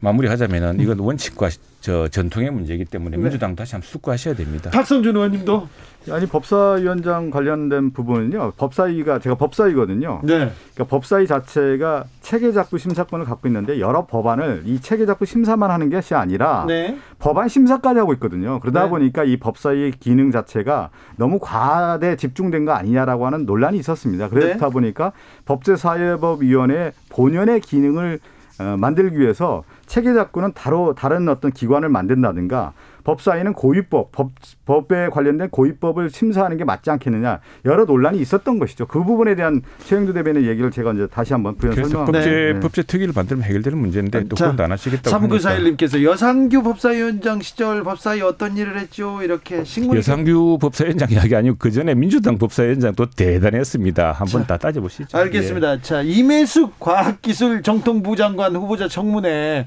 [0.00, 1.48] 마무리하자면은 이건 원칙과
[1.80, 3.22] 저 전통의 문제이기 때문에 네.
[3.22, 4.70] 민주당 다시 한번 숙고하셔야 됩니다.
[4.70, 5.68] 박성준 의원님도
[6.10, 8.52] 아니 법사위원장 관련된 부분은요.
[8.56, 10.20] 법사위가 제가 법사위거든요.
[10.22, 10.52] 네.
[10.74, 16.64] 그러니까 법사위 자체가 체계작부 심사권을 갖고 있는데 여러 법안을 이 체계작부 심사만 하는 것이 아니라
[16.66, 16.96] 네.
[17.18, 18.60] 법안 심사까지 하고 있거든요.
[18.60, 18.90] 그러다 네.
[18.90, 24.28] 보니까 이 법사위의 기능 자체가 너무 과대 집중된 거 아니냐라고 하는 논란이 있었습니다.
[24.28, 24.72] 그렇다 네.
[24.72, 25.12] 보니까
[25.44, 28.20] 법제사회법위원회 본연의 기능을
[28.60, 32.72] 어, 만들기 위해서 체계작구는 다로 다른 어떤 기관을 만든다든가
[33.08, 34.32] 법사위는 고위법, 법,
[34.66, 38.86] 법에 관련된 고위법을 심사하는 게 맞지 않겠느냐 여러 논란이 있었던 것이죠.
[38.86, 42.18] 그 부분에 대한 최영두 대변의 얘기를 제가 이제 다시 한번 부연 설명합니다.
[42.18, 42.60] 법제 네.
[42.60, 47.82] 법제 특위를 만들면 해결되는 문제인데 또 자, 그건 안 하시겠다고 하니까 3941님께서 여상규 법사위원장 시절
[47.82, 49.22] 법사위 어떤 일을 했죠?
[49.22, 54.12] 이렇게 식물 여상규 법사위원장 이야기 아니고 그 전에 민주당 법사위원장도 대단했습니다.
[54.12, 55.16] 한번 다 따져보시죠.
[55.16, 55.80] 알겠습니다.
[55.80, 59.66] 자, 이매숙 과학기술 정통부 장관 후보자 청문회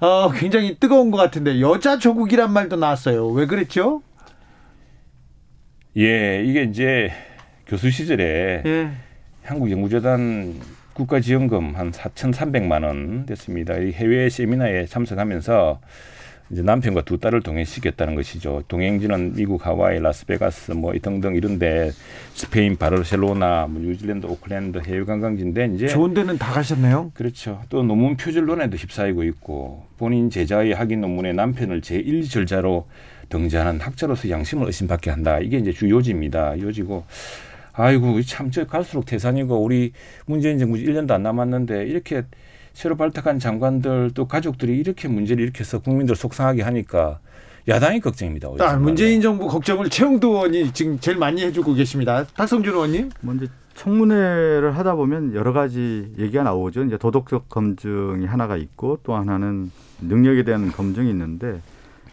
[0.00, 3.28] 어, 굉장히 뜨거운 것 같은데 여자 조국이란 말도 나왔어요.
[3.28, 4.02] 왜 그랬죠?
[5.96, 7.10] 예, 예, 이게 이제
[7.66, 8.90] 교수 시절에 예.
[9.44, 10.54] 한국연구재단
[10.92, 13.76] 국가지원금 한 4,300만 원 됐습니다.
[13.78, 15.80] 이 해외 세미나에 참석하면서
[16.50, 18.62] 이제 남편과 두 딸을 동행시켰다는 것이죠.
[18.68, 21.90] 동행지는 미국 하와이, 라스베가스 뭐 등등 이런데
[22.34, 27.10] 스페인 바르셀로나, 뭐 뉴질랜드, 오클랜드 해외 관광지인데 이제 좋은 데는 다 가셨네요.
[27.14, 27.62] 그렇죠.
[27.68, 32.86] 또 논문 표절 논에도 휩싸이고 있고 본인 제자의 학위 논문에 남편을 제1 절자로
[33.28, 35.40] 등재하는 학자로서 양심을 의심받게 한다.
[35.40, 36.60] 이게 이제 주 요지입니다.
[36.60, 37.04] 요지고
[37.72, 39.92] 아이고 참 저 갈수록 태산이고 우리
[40.26, 42.22] 문재인 정부 1년도 안 남았는데 이렇게
[42.76, 47.20] 새로 발탁한 장관들 또 가족들이 이렇게 문제를 일으켜서 국민들 속상하게 하니까
[47.66, 48.50] 야당이 걱정입니다.
[48.60, 48.76] 아.
[48.76, 52.26] 문재인 정부 걱정을 최영도 의원이 지금 제일 많이 해주고 계십니다.
[52.34, 53.08] 박성준 의원님.
[53.22, 56.84] 먼저 청문회를 하다 보면 여러 가지 얘기가 나오죠.
[56.84, 59.70] 이제 도덕적 검증이 하나가 있고 또 하나는
[60.02, 61.62] 능력에 대한 검증이 있는데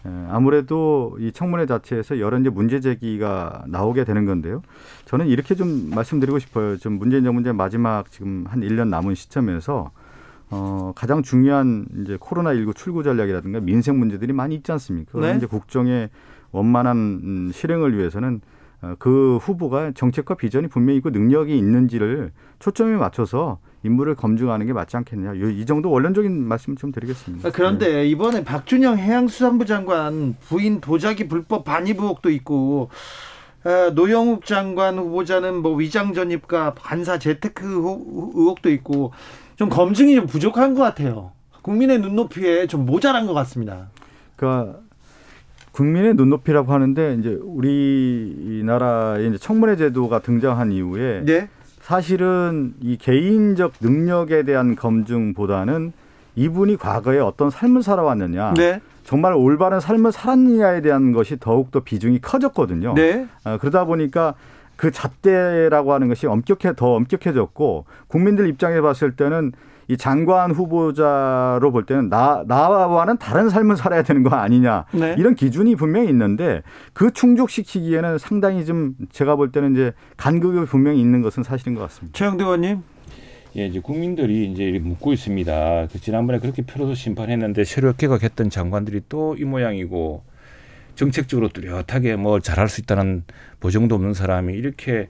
[0.05, 4.61] 에, 아무래도 이 청문회 자체에서 여러 이제 문제 제기가 나오게 되는 건데요.
[5.03, 6.77] 저는 이렇게 좀 말씀드리고 싶어요.
[6.77, 9.91] 좀 문재인 정부 이제 마지막 지금 한 1년 남은 시점에서
[10.53, 15.19] 어, 가장 중요한 이제 코로나19 출구 전략이라든가 민생 문제들이 많이 있지 않습니까?
[15.19, 15.35] 네.
[15.35, 16.09] 이제 국정의
[16.51, 18.41] 원만한 음, 실행을 위해서는
[18.83, 24.95] 어, 그 후보가 정책과 비전이 분명히 있고 능력이 있는지를 초점에 맞춰서 인물을 검증하는 게 맞지
[24.97, 25.39] 않겠느냐.
[25.41, 27.49] 요- 이 정도 원론적인 말씀 좀 드리겠습니다.
[27.49, 32.89] 아, 그런데 이번에 박준영 해양수산부 장관 부인 도자기 불법 반입 의혹도 있고
[33.65, 39.11] 아, 노영욱 장관 후보자는 뭐 위장 전입과 관사 재테크 의혹- 의혹도 있고
[39.63, 41.31] 좀 검증이 좀 부족한 것 같아요.
[41.61, 43.87] 국민의 눈높이에 좀 모자란 것 같습니다.
[44.35, 44.79] 그러니까
[45.71, 51.47] 국민의 눈높이라고 하는데 이제 우리나라의 이제 청문회 제도가 등장한 이후에 네.
[51.79, 55.93] 사실은 이 개인적 능력에 대한 검증보다는
[56.35, 58.81] 이분이 과거에 어떤 삶을 살아왔느냐, 네.
[59.05, 62.95] 정말 올바른 삶을 살았느냐에 대한 것이 더욱더 비중이 커졌거든요.
[62.95, 63.27] 네.
[63.45, 64.33] 아, 그러다 보니까
[64.75, 69.51] 그 잣대라고 하는 것이 엄격해 더 엄격해졌고 국민들 입장에 봤을 때는
[69.89, 75.15] 이 장관 후보자로 볼 때는 나 나와는 다른 삶을 살아야 되는 거 아니냐 네.
[75.17, 76.61] 이런 기준이 분명히 있는데
[76.93, 82.17] 그 충족시키기에는 상당히 좀 제가 볼 때는 이제 간극이 분명히 있는 것은 사실인 것 같습니다.
[82.17, 82.81] 최영두 의원님.
[83.55, 85.87] 예, 이제 국민들이 이제 묻고 있습니다.
[85.91, 90.23] 그 지난번에 그렇게 표로서 심판했는데 새로 개각했던 장관들이 또 이 모양이고
[90.95, 93.23] 정책적으로 뚜렷하게 뭐 잘할 수 있다는
[93.59, 95.09] 보정도 없는 사람이 이렇게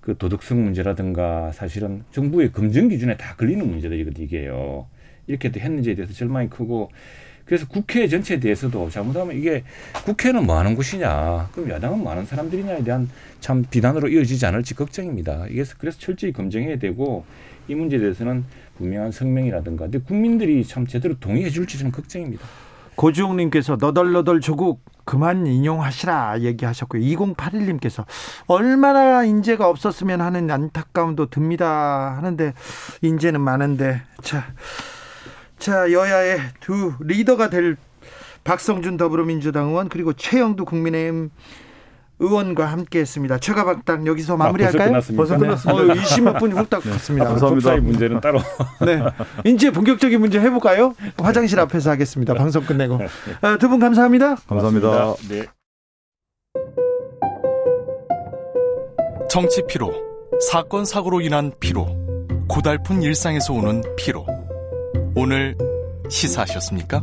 [0.00, 4.86] 그 도덕성 문제라든가 사실은 정부의 검증 기준에 다 걸리는 문제들이거든요, 이게요.
[5.26, 6.90] 이렇게 또 했는지에 대해서 절망이 크고
[7.44, 9.64] 그래서 국회 전체에 대해서도 잘못하면 이게
[10.04, 13.08] 국회는 뭐 하는 곳이냐, 그럼 야당은 뭐 하는 사람들이냐에 대한
[13.40, 15.46] 참 비난으로 이어지지 않을지 걱정입니다.
[15.48, 17.24] 이게 그래서 철저히 검증해야 되고
[17.68, 18.44] 이 문제에 대해서는
[18.78, 22.44] 분명한 성명이라든가 근데 국민들이 참 제대로 동의해 줄지 저는 걱정입니다.
[22.96, 27.02] 고주홍님께서 너덜너덜 조국 그만 인용하시라 얘기하셨고요.
[27.02, 28.04] 2081님께서
[28.46, 32.16] 얼마나 인재가 없었으면 하는 안타까움도 듭니다.
[32.16, 32.54] 하는데
[33.00, 34.44] 인재는 많은데 자,
[35.58, 37.76] 자 여야의 두 리더가 될
[38.44, 41.30] 박성준 더불어민주당 의원 그리고 최영두 국민의힘
[42.22, 43.38] 의원과 함께했습니다.
[43.38, 44.88] 최가박당 여기서 마무리할까요?
[44.88, 45.38] 아, 벌써 끝났습니다.
[45.38, 46.30] 벌써 끝났습니다.
[46.30, 47.24] 어, 20분 후딱 갔습니다.
[47.24, 47.30] 네.
[47.30, 47.70] 감사합니다.
[47.70, 48.38] 사이 문제는 따로.
[48.86, 49.02] 네.
[49.44, 50.94] 이제 본격적인 문제 해볼까요?
[51.18, 52.34] 화장실 앞에서 하겠습니다.
[52.34, 53.00] 방송 끝내고.
[53.40, 54.36] 아, 두분 감사합니다.
[54.46, 55.14] 감사합니다.
[55.28, 55.46] 네.
[59.28, 59.92] 정치 피로,
[60.50, 61.86] 사건 사고로 인한 피로,
[62.48, 64.26] 고달픈 일상에서 오는 피로.
[65.16, 65.56] 오늘
[66.08, 67.02] 시사하셨습니까?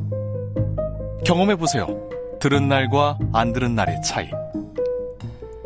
[1.26, 1.88] 경험해 보세요.
[2.40, 4.30] 들은 날과 안 들은 날의 차이.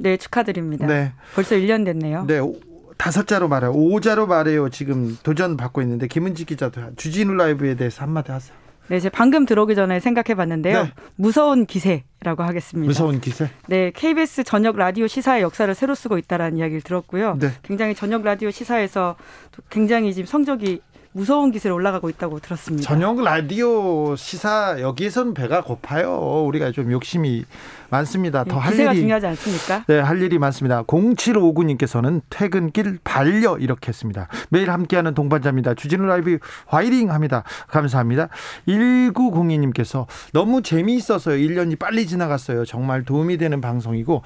[0.00, 0.86] 네, 축하드립니다.
[0.86, 1.12] 네.
[1.34, 2.24] 벌써 1년 됐네요.
[2.26, 2.38] 네.
[2.38, 2.56] 오-
[2.96, 3.70] 다섯 자로 말해요.
[3.72, 4.68] 오자로 말해요.
[4.68, 8.54] 지금 도전 받고 있는데 김은지 기자도 주진우 라이브에 대해서 한마디 하세요.
[8.88, 10.82] 네, 제가 방금 들어오기 전에 생각해 봤는데요.
[10.82, 10.92] 네.
[11.16, 12.86] 무서운 기세라고 하겠습니다.
[12.88, 13.48] 무서운 기세.
[13.68, 17.36] 네, KBS 저녁 라디오 시사의 역사를 새로 쓰고 있다라는 이야기를 들었고요.
[17.40, 17.52] 네.
[17.62, 19.16] 굉장히 저녁 라디오 시사에서
[19.52, 20.82] 또 굉장히 지금 성적이
[21.12, 22.86] 무서운 기세로 올라가고 있다고 들었습니다.
[22.86, 26.44] 저녁 라디오 시사 여기에서는 배가 고파요.
[26.46, 27.44] 우리가 좀 욕심이
[27.90, 28.44] 많습니다.
[28.44, 29.84] 네, 더할 기세가 일이 중요하지 않습니까?
[29.86, 30.82] 네, 할 일이 많습니다.
[30.84, 34.28] 0759님께서는 퇴근길 반려 이렇게 했습니다.
[34.48, 35.74] 매일 함께하는 동반자입니다.
[35.74, 37.42] 주진우 라이브 화이팅 합니다.
[37.68, 38.28] 감사합니다.
[38.68, 41.36] 1902님께서 너무 재미있어서요.
[41.36, 42.64] 1년이 빨리 지나갔어요.
[42.64, 44.22] 정말 도움이 되는 방송이고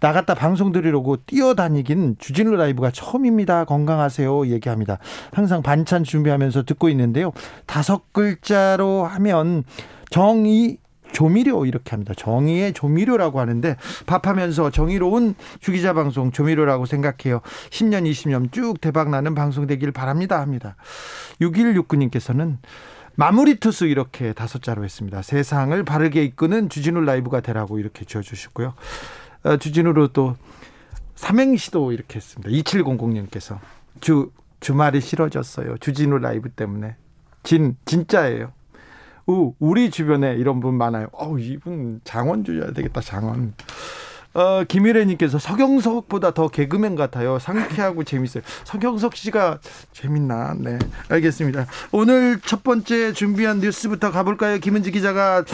[0.00, 3.64] 나갔다 방송 들으려고 뛰어다니긴 주진우 라이브가 처음입니다.
[3.64, 4.46] 건강하세요.
[4.48, 4.98] 얘기합니다.
[5.32, 7.32] 항상 반찬 준비하면서 듣고 있는데요.
[7.66, 9.64] 다섯 글자로 하면
[10.10, 10.78] 정의
[11.12, 12.14] 조미료 이렇게 합니다.
[12.16, 17.40] 정의의 조미료라고 하는데 밥하면서 정의로운 주기자 방송 조미료라고 생각해요.
[17.70, 20.76] 10년 20년 쭉 대박 나는 방송 되길 바랍니다 합니다.
[21.40, 22.58] 6169님께서는
[23.14, 25.22] 마무리 투수 이렇게 다섯 자로 했습니다.
[25.22, 28.74] 세상을 바르게 이끄는 주진우 라이브가 되라고 이렇게 지어주셨고요.
[29.42, 30.36] 어, 주진우로 또
[31.16, 32.48] 삼행시도 이렇게 했습니다.
[32.50, 33.58] 2700님께서
[34.00, 35.78] 주 주말이 싫어졌어요.
[35.78, 36.94] 주진우 라이브 때문에
[37.42, 38.52] 진 진짜예요.
[39.28, 41.08] 우 우리 주변에 이런 분 많아요.
[41.12, 43.52] 어 이분 장원 줘야 되겠다 장원.
[44.32, 47.38] 어 김일혜님께서 서경석보다 더 개그맨 같아요.
[47.38, 48.42] 상쾌하고 재밌어요.
[48.64, 49.58] 서경석 씨가
[49.92, 50.54] 재밌나?
[50.58, 50.78] 네
[51.10, 51.66] 알겠습니다.
[51.92, 54.58] 오늘 첫 번째 준비한 뉴스부터 가볼까요?
[54.60, 55.44] 김은지 기자가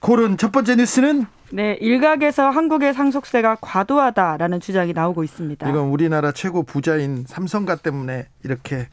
[0.00, 5.68] 고른 첫 번째 뉴스는 네, 일각에서 한국의 상속세가 과도하다라는 주장이 나오고 있습니다.
[5.68, 8.88] 이건 우리나라 최고 부자인 삼성가 때문에 이렇게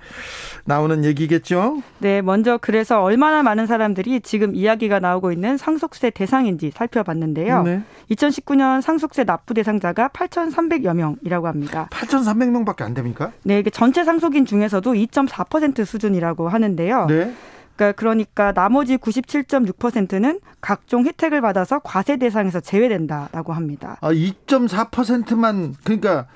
[0.63, 1.81] 나오는 얘기겠죠?
[1.99, 7.63] 네, 먼저 그래서 얼마나 많은 사람들이 지금 이야기가 나오고 있는 상속세 대상인지 살펴봤는데요.
[7.63, 7.81] 네.
[8.11, 11.89] 2019년 상속세 납부 대상자가 8,300여 명이라고 합니다.
[11.91, 13.33] 8,300명밖에 안 됩니까?
[13.43, 17.07] 네, 이게 전체 상속인 중에서도 2.4% 수준이라고 하는데요.
[17.07, 17.33] 네.
[17.75, 23.97] 그러니까, 그러니까 나머지 97.6%는 각종 혜택을 받아서 과세 대상에서 제외된다라고 합니다.
[24.01, 26.27] 아, 2.4%만 그러니까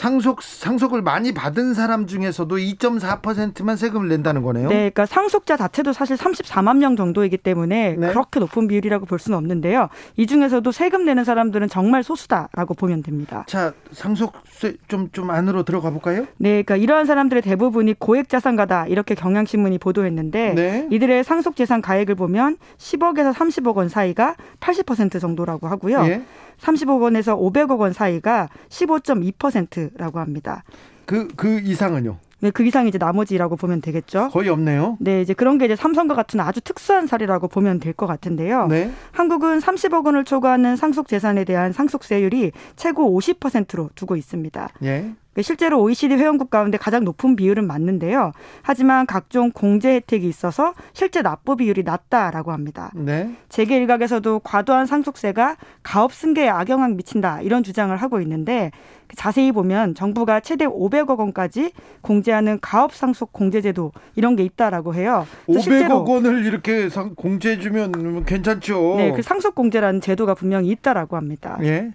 [0.00, 4.68] 상속 상속을 많이 받은 사람 중에서도 2.4%만 세금을 낸다는 거네요.
[4.68, 8.08] 네, 그러니까 상속자 자체도 사실 34만 명 정도이기 때문에 네.
[8.08, 9.88] 그렇게 높은 비율이라고 볼 수는 없는데요.
[10.16, 13.46] 이 중에서도 세금 내는 사람들은 정말 소수다라고 보면 됩니다.
[13.48, 16.26] 자, 상속세 좀 좀 안으로 들어가 볼까요?
[16.36, 20.88] 네, 그러니까 이러한 사람들의 대부분이 고액 자산가다 이렇게 경향신문이 보도했는데 네.
[20.90, 26.04] 이들의 상속 재산 가액을 보면 10억에서 30억 원 사이가 80% 정도라고 하고요.
[26.06, 26.22] 예.
[26.60, 30.64] 30억 원에서 500억 원 사이가 15.2%라고 합니다.
[31.04, 32.18] 그, 그 이상은요?
[32.46, 34.28] 네, 그 이상이 이제 나머지라고 보면 되겠죠.
[34.30, 34.96] 거의 없네요.
[35.00, 38.66] 네, 이제 그런 게 이제 삼성과 같은 아주 특수한 사례라고 보면 될 것 같은데요.
[38.68, 38.90] 네.
[39.10, 44.68] 한국은 30억 원을 초과하는 상속 재산에 대한 상속세율이 최고 50%로 두고 있습니다.
[44.84, 45.12] 예.
[45.42, 48.32] 실제로 OECD 회원국 가운데 가장 높은 비율은 맞는데요.
[48.62, 52.90] 하지만 각종 공제 혜택이 있어서 실제 납부 비율이 낮다라고 합니다.
[52.94, 53.34] 네.
[53.50, 58.70] 재계 일각에서도 과도한 상속세가 가업 승계에 악영향 미친다 이런 주장을 하고 있는데
[59.14, 65.26] 자세히 보면 정부가 최대 500억 원까지 공제하는 가업 상속 공제 제도 이런 게 있다라고 해요.
[65.46, 68.94] 그래서 500억 원을 이렇게 상- 공제해 주면 괜찮죠.
[68.96, 71.58] 네, 그 상속 공제라는 제도가 분명히 있다라고 합니다.
[71.62, 71.92] 예.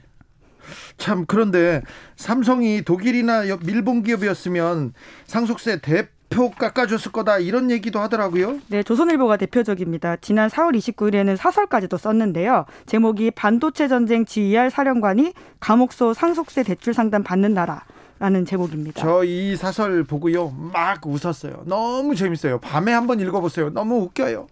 [0.97, 1.81] 참 그런데
[2.15, 4.93] 삼성이 독일이나 여- 일본 기업이었으면
[5.25, 8.59] 상속세 대 표 깎아줬을 거다 이런 얘기도 하더라고요.
[8.69, 10.15] 네, 조선일보가 대표적입니다.
[10.21, 12.65] 지난 4월 29일에는 사설까지도 썼는데요.
[12.85, 17.83] 제목이 반도체 전쟁 GER 사령관이 감옥소 상속세 대출 상담 받는 나라.
[18.19, 19.01] 라는 제목입니다.
[19.01, 20.51] 저 이 사설 보고요.
[20.51, 21.63] 막 웃었어요.
[21.65, 22.59] 너무 재밌어요.
[22.59, 23.71] 밤에 한번 읽어보세요.
[23.71, 24.47] 너무 웃겨요.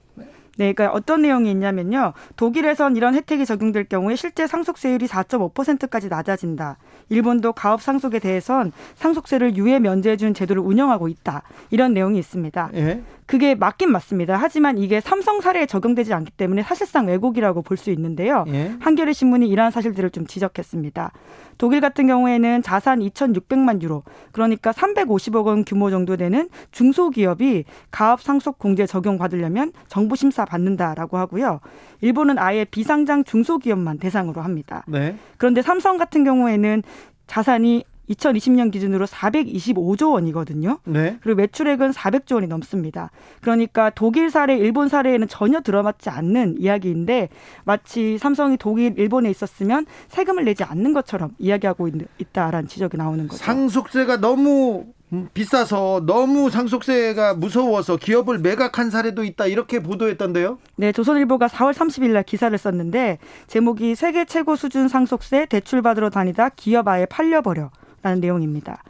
[0.57, 2.13] 네, 그러니까 어떤 내용이 있냐면요.
[2.35, 6.77] 독일에선 이런 혜택이 적용될 경우에 실제 상속세율이 4.5%까지 낮아진다.
[7.09, 11.43] 일본도 가업 상속에 대해선 상속세를 유예 면제해준 제도를 운영하고 있다.
[11.71, 12.71] 이런 내용이 있습니다.
[12.75, 13.01] 예?
[13.29, 14.37] 그게 맞긴 맞습니다.
[14.37, 18.43] 하지만 이게 삼성 사례에 적용되지 않기 때문에 사실상 왜곡이라고 볼 수 있는데요.
[18.47, 18.73] 예?
[18.79, 21.11] 한겨레 신문이 이러한 사실들을 좀 지적했습니다.
[21.59, 28.57] 독일 같은 경우에는 자산 2,600만 유로, 그러니까 350억 원 규모 정도 되는 중소기업이 가업 상속
[28.57, 31.59] 공제 적용 받으려면 정부 심사 받는다라고 하고요.
[32.01, 34.83] 일본은 아예 비상장 중소기업만 대상으로 합니다.
[34.87, 35.15] 네.
[35.37, 36.81] 그런데 삼성 같은 경우에는
[37.27, 40.79] 자산이 2020년 기준으로 425조 원이거든요.
[40.85, 41.17] 네.
[41.21, 43.11] 그리고 매출액은 400조 원이 넘습니다.
[43.41, 47.29] 그러니까 독일 사례, 일본 사례에는 전혀 들어맞지 않는 이야기인데
[47.63, 53.43] 마치 삼성이 독일, 일본에 있었으면 세금을 내지 않는 것처럼 이야기하고 있, 있다라는 지적이 나오는 거죠.
[53.43, 54.85] 상속세가 너무
[55.33, 60.59] 비싸서 너무 상속세가 무서워서 기업을 매각한 사례도 있다 이렇게 보도했던데요.
[60.75, 63.17] 네, 조선일보가 4월 30일 날 기사를 썼는데
[63.47, 67.71] 제목이 세계 최고 수준 상속세 대출 받으러 다니다 기업 아예 팔려 버려.
[68.01, 68.83] 라는 내용입니다.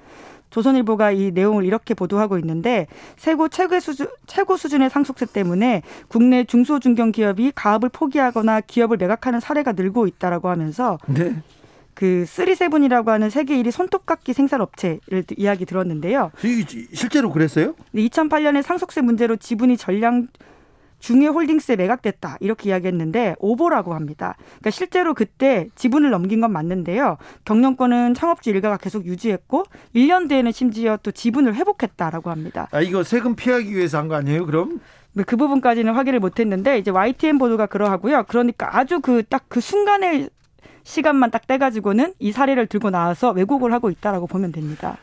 [0.50, 6.80] 조선일보가 이 내용을 이렇게 보도하고 있는데 세고 최고 수준 최고 수준의 상속세 때문에 국내 중소
[6.80, 11.36] 중견 기업이 가업을 포기하거나 기업을 매각하는 사례가 늘고 있다라고 하면서 네.
[11.94, 16.32] 그 쓰리세븐이라고 하는 세계 1위 손톱깎이 생산 업체를 이야기 들었는데요.
[16.94, 17.76] 실제로 그랬어요?
[17.94, 20.28] 2008년에 상속세 문제로 지분이 전량
[21.00, 24.36] 중해 홀딩스에 매각됐다 이렇게 이야기했는데 오보라고 합니다.
[24.48, 27.18] 그러니까 실제로 그때 지분을 넘긴 건 맞는데요.
[27.46, 29.64] 경영권은 창업주 일가가 계속 유지했고
[29.96, 32.68] 1년 뒤에는 심지어 또 지분을 회복했다라고 합니다.
[32.72, 34.46] 아 이거 세금 피하기 위해서 한 거 아니에요?
[34.46, 34.80] 그럼?
[35.14, 38.26] 네, 그 부분까지는 확인을 못했는데 이제 YTN 보도가 그러하고요.
[38.28, 40.30] 그러니까 아주 그 딱그 순간의
[40.84, 44.98] 시간만 딱 떼가지고는 이 사례를 들고 나와서 왜곡을 하고 있다라고 보면 됩니다.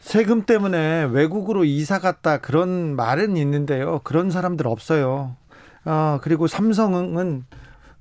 [0.00, 4.00] 세금 때문에 외국으로 이사 갔다 그런 말은 있는데요.
[4.04, 5.36] 그런 사람들 없어요.
[5.84, 7.44] 어, 그리고 삼성은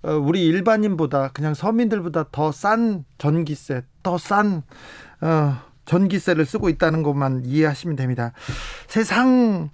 [0.03, 4.63] 어, 우리 일반인보다 그냥 서민들보다 더 싼 전기세, 더싼
[5.21, 8.31] 어, 전기세를 쓰고 있다는 것만 이해하시면 됩니다.
[8.87, 9.69] 세상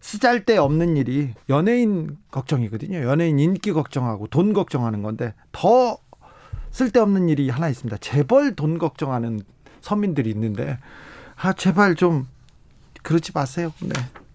[0.00, 2.98] 쓰잘데 없는 일이 연예인 걱정이거든요.
[3.02, 5.98] 연예인 인기 걱정하고 돈 걱정하는 건데 더
[6.70, 7.98] 쓸데없는 일이 하나 있습니다.
[7.98, 9.40] 재벌 돈 걱정하는
[9.80, 10.78] 서민들이 있는데
[11.36, 12.26] 아 제발 좀
[13.02, 13.72] 그러지 마세요.
[13.80, 13.92] 네.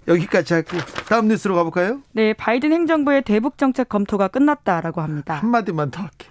[0.08, 2.02] 여기까지 하고 다음 뉴스로 가볼까요?
[2.12, 5.36] 네, 바이든 행정부의 대북 정책 검토가 끝났다라고 합니다.
[5.36, 6.28] 한마디만 더 할게.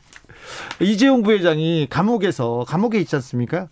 [0.80, 3.68] 이재용 부회장이 감옥에서 감옥에 있지 않습니까?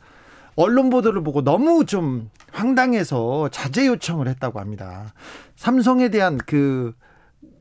[0.55, 5.15] 언론 보도를 보고 너무 좀 황당해서 자제 요청을 했다고 합니다.
[5.57, 6.95] 삼성에 대한 그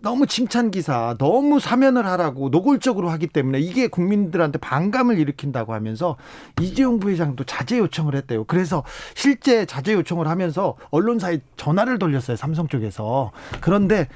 [0.02, 6.18] 너무 칭찬 기사, 너무 사면을 하라고 노골적으로 하기 때문에 이게 국민들한테 반감을 일으킨다고 하면서
[6.60, 8.44] 이재용 부회장도 자제 요청을 했대요.
[8.46, 8.84] 그래서
[9.14, 12.36] 실제 자제 요청을 하면서 언론사에 전화를 돌렸어요.
[12.36, 13.32] 삼성 쪽에서.
[13.62, 14.08] 그런데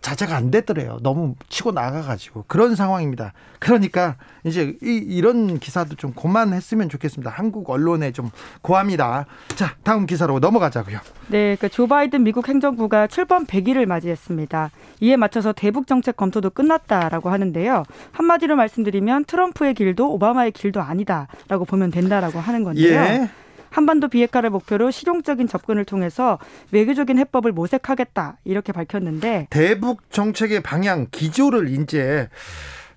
[0.00, 0.98] 자제가 안 됐더래요.
[1.02, 3.32] 너무 치고 나가가지고 그런 상황입니다.
[3.58, 7.30] 그러니까 이제 이, 런 기사도 좀 그만했으면 좋겠습니다.
[7.30, 8.30] 한국 언론에 좀
[8.62, 9.26] 고합니다.
[9.56, 10.98] 자, 다음 기사로 넘어가자고요.
[11.28, 14.70] 네, 그조 바이든 미국 행정부가 출범 100일을 맞이했습니다.
[15.00, 17.84] 이에 맞춰서 대북 정책 검토도 끝났다라고 하는데요.
[18.12, 23.00] 한마디로 말씀드리면 트럼프의 길도 오바마의 길도 아니다라고 보면 된다라고 하는 건데요.
[23.00, 23.30] 예.
[23.70, 26.38] 한반도 비핵화를 목표로 실용적인 접근을 통해서
[26.72, 32.28] 외교적인 해법을 모색하겠다 이렇게 밝혔는데 대북 정책의 방향 기조를 이제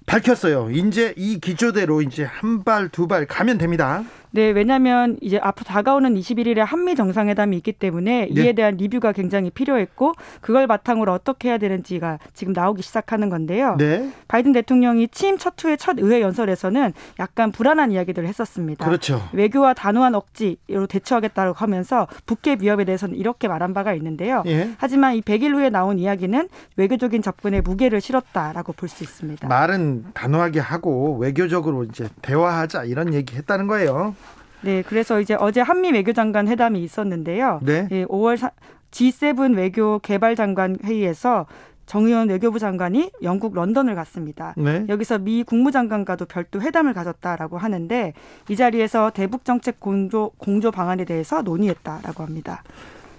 [0.05, 0.69] 밝혔어요.
[0.71, 4.03] 이제 이 기조대로 이제 한 발 두 발 가면 됩니다.
[4.36, 8.54] 네, 왜냐하면 이제 앞으로 다가오는 21일에 한미 정상회담이 있기 때문에 이에 네.
[8.54, 13.76] 대한 리뷰가 굉장히 필요했고 그걸 바탕으로 어떻게 해야 되는지가 지금 나오기 시작하는 건데요.
[13.78, 14.12] 네.
[14.28, 18.84] 바이든 대통령이 취임 첫 후의 첫 의회 연설에서는 약간 불안한 이야기들을 했었습니다.
[18.86, 19.22] 그렇죠.
[19.34, 24.41] 외교와 단호한 억지로 대처하겠다고 하면서 북핵 위협에 대해서는 이렇게 말한 바가 있는데요.
[24.48, 24.72] 예.
[24.80, 29.48] 하지만 이 100일 후에 나온 이야기는 외교적인 접근에 무게를 실었다라고 볼 수 있습니다.
[29.48, 34.15] 말은 단호하게 하고 외교적으로 이제 대화하자 이런 얘기 했다는 거예요.
[34.63, 37.60] 네, 그래서 이제 어제 한미 외교장관 회담이 있었는데요.
[37.63, 37.88] 네.
[37.91, 38.52] 예, 5월 사,
[38.91, 41.45] G7 외교 개발 장관 회의에서
[41.86, 44.54] 정의원 외교부 장관이 영국 런던을 갔습니다.
[44.56, 44.86] 네.
[44.88, 48.13] 여기서 미 국무장관과도 별도 회담을 가졌다라고 하는데
[48.49, 52.63] 이 자리에서 대북 정책 공조 공조 방안에 대해서 논의했다라고 합니다.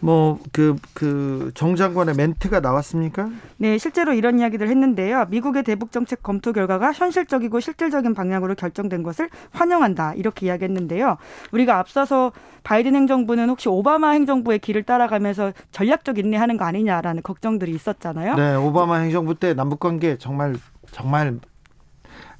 [0.04, 3.30] 뭐그그 그 정장관의 멘트가 나왔습니까?
[3.56, 5.26] 네, 실제로 이런 이야기들 했는데요.
[5.30, 10.14] 미국의 대북 정책 검토 결과가 현실적이고 실질적인 방향으로 결정된 것을 환영한다.
[10.14, 11.16] 이렇게 이야기했는데요.
[11.52, 12.32] 우리가 앞서서
[12.64, 18.34] 바이든 행정부는 혹시 오바마 행정부의 길을 따라가면서 전략적 인내하는 거 아니냐라는 걱정들이 있었잖아요.
[18.34, 20.56] 네, 오바마 행정부 때 남북 관계 정말
[20.90, 21.38] 정말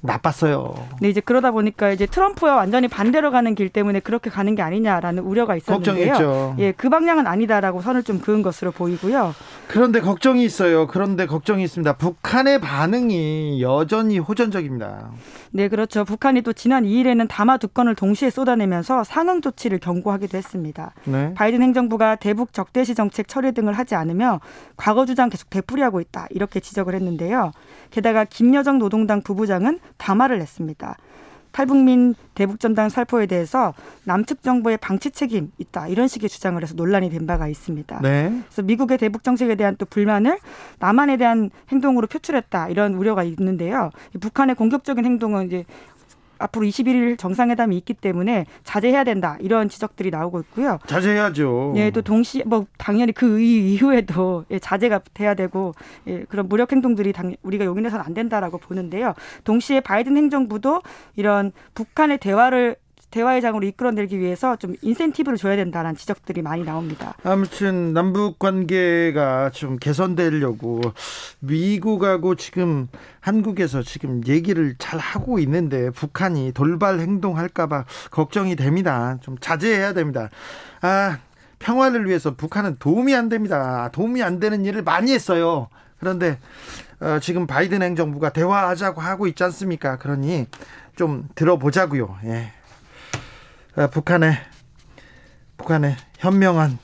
[0.05, 0.73] 나빴어요.
[1.01, 5.23] 네, 이제 그러다 보니까 이제 트럼프와 완전히 반대로 가는 길 때문에 그렇게 가는 게 아니냐라는
[5.23, 6.13] 우려가 있었는데요.
[6.13, 6.55] 걱정했죠.
[6.59, 9.33] 예, 그 방향은 아니다라고 선을 좀 그은 것으로 보이고요.
[9.67, 10.87] 그런데 걱정이 있어요.
[10.87, 11.93] 그런데 걱정이 있습니다.
[11.97, 15.11] 북한의 반응이 여전히 호전적입니다.
[15.51, 16.05] 네, 그렇죠.
[16.05, 20.93] 북한이 또 지난 2일에는 담화 두 건을 동시에 쏟아내면서 상응 조치를 경고하기도 했습니다.
[21.05, 21.33] 네.
[21.33, 24.39] 바이든 행정부가 대북 적대시 정책 처리 등을 하지 않으며
[24.77, 26.27] 과거 주장 계속 되풀이하고 있다.
[26.29, 27.51] 이렇게 지적을 했는데요.
[27.91, 30.97] 게다가 김여정 노동당 부부장은 담화를 냈습니다.
[31.55, 37.25] 탈북민 대북전단 살포에 대해서 남측 정부의 방치 책임 있다 이런 식의 주장을 해서 논란이 된
[37.25, 38.01] 바가 있습니다.
[38.01, 38.41] 네.
[38.43, 40.37] 그래서 미국의 대북 정책에 대한 또 불만을
[40.79, 43.91] 남한에 대한 행동으로 표출했다 이런 우려가 있는데요.
[44.19, 45.63] 북한의 공격적인 행동은 이제
[46.37, 50.79] 앞으로 21일 정상회담이 있기 때문에 자제해야 된다 이런 지적들이 나오고 있고요.
[50.87, 51.73] 자제해야죠.
[51.77, 55.73] 예, 또 동시 뭐 당연히 그 이후에도 예, 자제가 돼야 되고
[56.07, 59.13] 예, 그런 무력 행동들이 당, 우리가 용인해서는 안 된다라고 보는데요.
[59.43, 60.81] 동시에 바이든 행정부도
[61.15, 62.77] 이런 북한의 대화를
[63.15, 67.15] 대화의 장으로 이끌어내기 위해서 좀 인센티브를 줘야 된다는 지적들이 많이 나옵니다.
[67.23, 70.81] 아무튼 남북 관계가 좀 개선되려고
[71.39, 72.89] 미국하고 지금
[73.21, 79.17] 한국에서 지금 얘기를 잘 하고 있는데 북한이 돌발 행동할까봐 걱정이 됩니다.
[79.21, 80.29] 좀 자제해야 됩니다.
[80.81, 81.19] 아
[81.59, 83.89] 평화를 위해서 북한은 도움이 안 됩니다.
[83.93, 85.69] 도움이 안 되는 일을 많이 했어요.
[86.01, 86.37] 그런데
[86.99, 89.97] 어, 지금 바이든 행정부가 대화하자고 하고 있지 않습니까?
[89.99, 90.47] 그러니
[90.97, 92.17] 좀 들어보자고요.
[92.25, 92.51] 예.
[93.77, 94.35] 어, 북한의
[95.57, 96.77] 북한의 현명한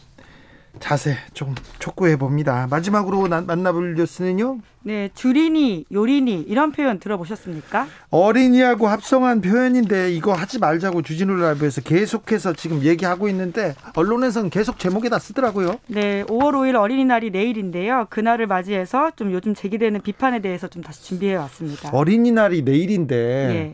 [0.80, 2.68] 자세 좀 촉구해 봅니다.
[2.70, 4.60] 마지막으로 나, 만나볼 뉴스는요.
[4.84, 7.88] 네, 주린이, 요린이 이런 표현 들어보셨습니까?
[8.10, 15.20] 어린이하고 합성한 표현인데 이거 하지 말자고 주진우 라이브에서 계속해서 지금 얘기하고 있는데 언론에서는 계속 제목에다
[15.20, 15.76] 쓰더라고요.
[15.88, 18.08] 네, 5월 5일 어린이날이 내일인데요.
[18.10, 21.90] 그날을 맞이해서 좀 요즘 제기되는 비판에 대해서 좀 다시 준비해 왔습니다.
[21.92, 23.74] 어린이날이 내일인데 네.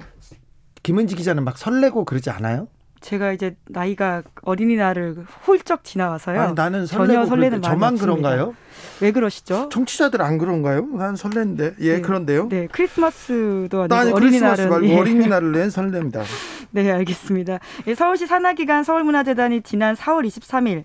[0.83, 2.67] 김은지 기자는 막 설레고 그러지 않아요?
[3.01, 6.41] 제가 이제 나이가 어린이날을 훌쩍 지나와서요.
[6.41, 7.97] 아니, 나는 전혀 설레는 마음이 저만.
[7.97, 8.55] 그런가요?
[9.01, 9.69] 왜 그러시죠?
[9.69, 10.85] 청취자들 안 그런가요?
[10.87, 11.75] 난 설레는데.
[11.79, 12.01] 예, 네.
[12.01, 12.49] 그런데요.
[12.49, 14.97] 네, 크리스마스도 아니고 아니 어린이날은 크리스마스 예.
[14.97, 16.23] 어린이날을 낸 설렙니다.
[16.71, 17.59] 네, 알겠습니다.
[17.87, 20.83] 예, 서울시 산하기관 서울문화재단이 지난 4월 23일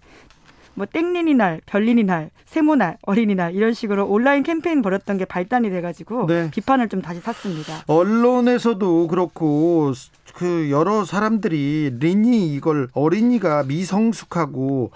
[0.74, 6.26] 뭐 땡린이 날, 별린이 날, 세모날, 어린이날 이런 식으로 온라인 캠페인 벌였던 게 발단이 돼가지고
[6.26, 6.50] 네.
[6.50, 7.82] 비판을 좀 다시 샀습니다.
[7.87, 9.92] 언론에서도 그렇고
[10.35, 14.90] 그 여러 사람들이 린이 이걸 어린이가 미성숙하고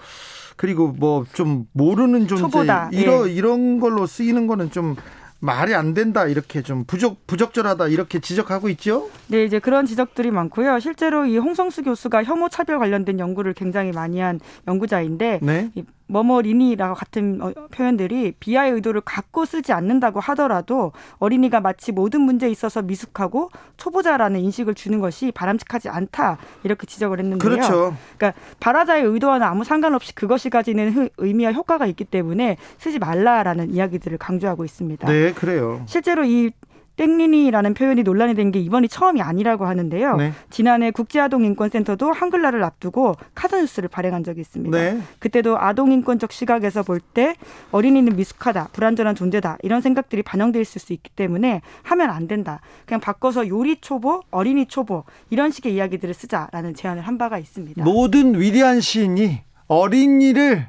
[0.55, 3.31] 그리고 뭐 좀 모르는 존재 초보다, 이런 예.
[3.33, 4.95] 이런 걸로 쓰이는 거는 좀
[5.39, 9.09] 말이 안 된다 이렇게 좀 부적 부적절하다 이렇게 지적하고 있죠.
[9.27, 10.79] 네, 이제 그런 지적들이 많고요.
[10.79, 15.71] 실제로 이 홍성수 교수가 혐오 차별 관련된 연구를 굉장히 많이 한 연구자인데 네.
[16.09, 22.49] 이 뭐뭐린이라고 같은 어, 표현들이 비하의 의도를 갖고 쓰지 않는다고 하더라도 어린이가 마치 모든 문제에
[22.49, 27.49] 있어서 미숙하고 초보자라는 인식을 주는 것이 바람직하지 않다 이렇게 지적을 했는데요.
[27.49, 27.95] 그렇죠.
[28.17, 34.17] 그러니까 발화자의 의도와는 아무 상관없이 그것이 가지는 흐- 의미와 효과가 있기 때문에 쓰지 말라라는 이야기들을
[34.17, 35.07] 강조하고 있습니다.
[35.09, 35.81] 네, 그래요.
[35.85, 36.51] 실제로 이
[36.97, 40.15] 땡린이라는 표현이 논란이 된 게 이번이 처음이 아니라고 하는데요.
[40.17, 40.33] 네.
[40.49, 44.77] 지난해 국제아동인권센터도 한글날을 앞두고 카드뉴스를 발행한 적이 있습니다.
[44.77, 44.99] 네.
[45.19, 47.35] 그때도 아동인권적 시각에서 볼 때
[47.71, 52.59] 어린이는 미숙하다, 불완전한 존재다 이런 생각들이 반영돼 있을 수 있기 때문에 하면 안 된다.
[52.85, 57.83] 그냥 바꿔서 요리 초보, 어린이 초보 이런 식의 이야기들을 쓰자라는 제안을 한 바가 있습니다.
[57.83, 60.67] 모든 위대한 시인이 어린이를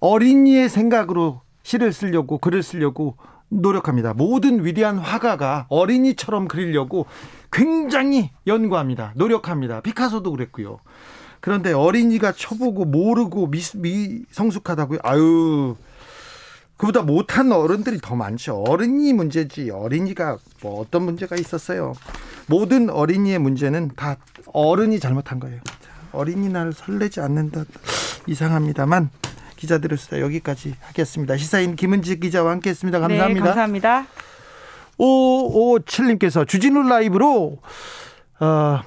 [0.00, 3.16] 어린이의 생각으로 시를 쓰려고 글을 쓰려고
[3.60, 4.14] 노력합니다.
[4.14, 7.06] 모든 위대한 화가가 어린이처럼 그리려고
[7.52, 9.12] 굉장히 연구합니다.
[9.16, 9.80] 노력합니다.
[9.80, 10.78] 피카소도 그랬고요.
[11.40, 15.00] 그런데 어린이가 초보고 모르고 미, 미 성숙하다고요.
[15.02, 15.76] 아유.
[16.76, 18.64] 그보다 못한 어른들이 더 많죠.
[18.66, 19.70] 어린이 문제지.
[19.70, 21.94] 어린이가 뭐 어떤 문제가 있었어요.
[22.46, 24.16] 모든 어린이의 문제는 다
[24.52, 25.60] 어른이 잘못한 거예요.
[25.64, 27.64] 자, 어린이날 설레지 않는다.
[28.26, 29.10] 이상합니다만
[29.56, 31.36] 기자들의 수다 여기까지 하겠습니다.
[31.36, 32.98] 시사인 김은지 기자와 함께했습니다.
[33.00, 33.40] 감사합니다.
[33.40, 34.06] 네, 감사합니다.
[34.98, 37.58] 557님께서 주진우 라이브로
[38.40, 38.80] 어,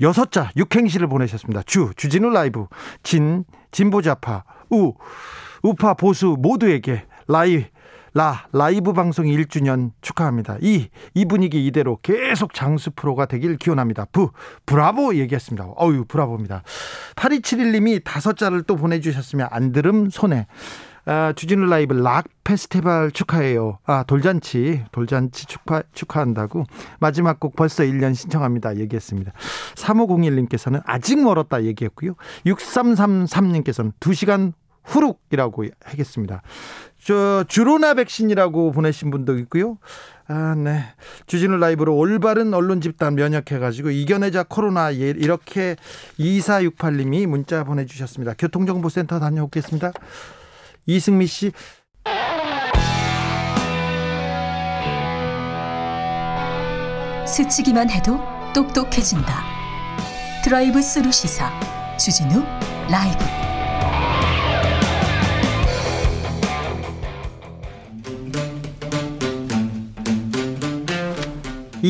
[0.00, 1.62] 여섯 자 육행시를 보내셨습니다.
[1.64, 2.66] 주 주진우 라이브
[3.02, 4.94] 진 진보좌파 우
[5.62, 7.66] 우파 보수 모두에게 라이
[8.16, 10.56] 라 라이브 방송 1주년 축하합니다.
[10.62, 14.06] 이, 이 분위기 이대로 계속 장수 프로가 되길 기원합니다.
[14.06, 14.30] 부,
[14.64, 15.74] 브라보 얘기했습니다.
[15.78, 16.62] 어유 브라보입니다.
[17.14, 20.46] 8271님이 다섯 자를 또 보내주셨으면 안 들음 손해.
[21.04, 23.80] 아, 주진우 라이브 락 페스티벌 축하해요.
[23.84, 26.64] 아, 돌잔치, 돌잔치 축하, 축하한다고.
[26.98, 28.78] 마지막 곡 벌써 1년 신청합니다.
[28.78, 29.32] 얘기했습니다.
[29.74, 32.14] 3501님께서는 아직 멀었다 얘기했고요.
[32.46, 34.54] 6333님께서는 2시간
[34.86, 36.42] 후룩이라고 하겠습니다.
[37.02, 39.78] 저 주로나 백신이라고 보내신 분도 있고요.
[40.28, 40.82] 아, 네.
[41.26, 45.76] 주진우 라이브로 올바른 언론 집단 면역해 가지고 이겨내자 코로나 예, 이렇게
[46.18, 48.34] 2468님이 문자 보내 주셨습니다.
[48.36, 49.92] 교통정보센터 다녀오겠습니다.
[50.86, 51.52] 이승미 씨.
[57.26, 58.18] 스치기만 해도
[58.54, 59.44] 똑똑해진다.
[60.42, 61.50] 드라이브 스루 시사
[61.98, 62.42] 주진우
[62.90, 63.45] 라이브.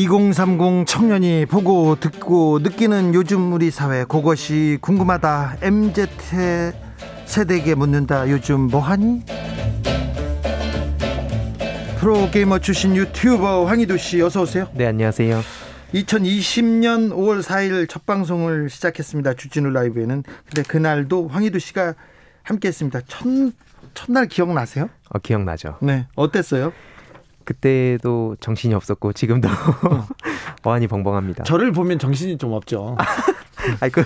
[0.05, 6.05] (2030) 청년이 보고 듣고 느끼는 요즘 우리 사회 그것이 궁금하다 MZ
[7.25, 9.23] 세대에게 묻는다 요즘 뭐하니?
[11.99, 14.67] 프로게이머 출신 유튜버 황희도 씨 어서 오세요.
[14.75, 15.41] 네 안녕하세요.
[15.95, 19.33] 2020년 5월 4일 첫 방송을 시작했습니다.
[19.33, 21.95] 주진우 라이브에는 근데 그날도 황희도 씨가
[22.43, 23.01] 함께했습니다.
[23.07, 23.25] 첫
[23.95, 24.89] 첫날 기억나세요?
[25.09, 25.77] 어, 기억나죠.
[25.81, 26.71] 네 어땠어요?
[27.47, 29.47] 그때도 정신이 없었고 지금도
[30.63, 31.45] 어안이 벙벙합니다.
[31.45, 32.97] 저를 보면 정신이 좀 없죠.
[33.79, 34.03] 아니 그,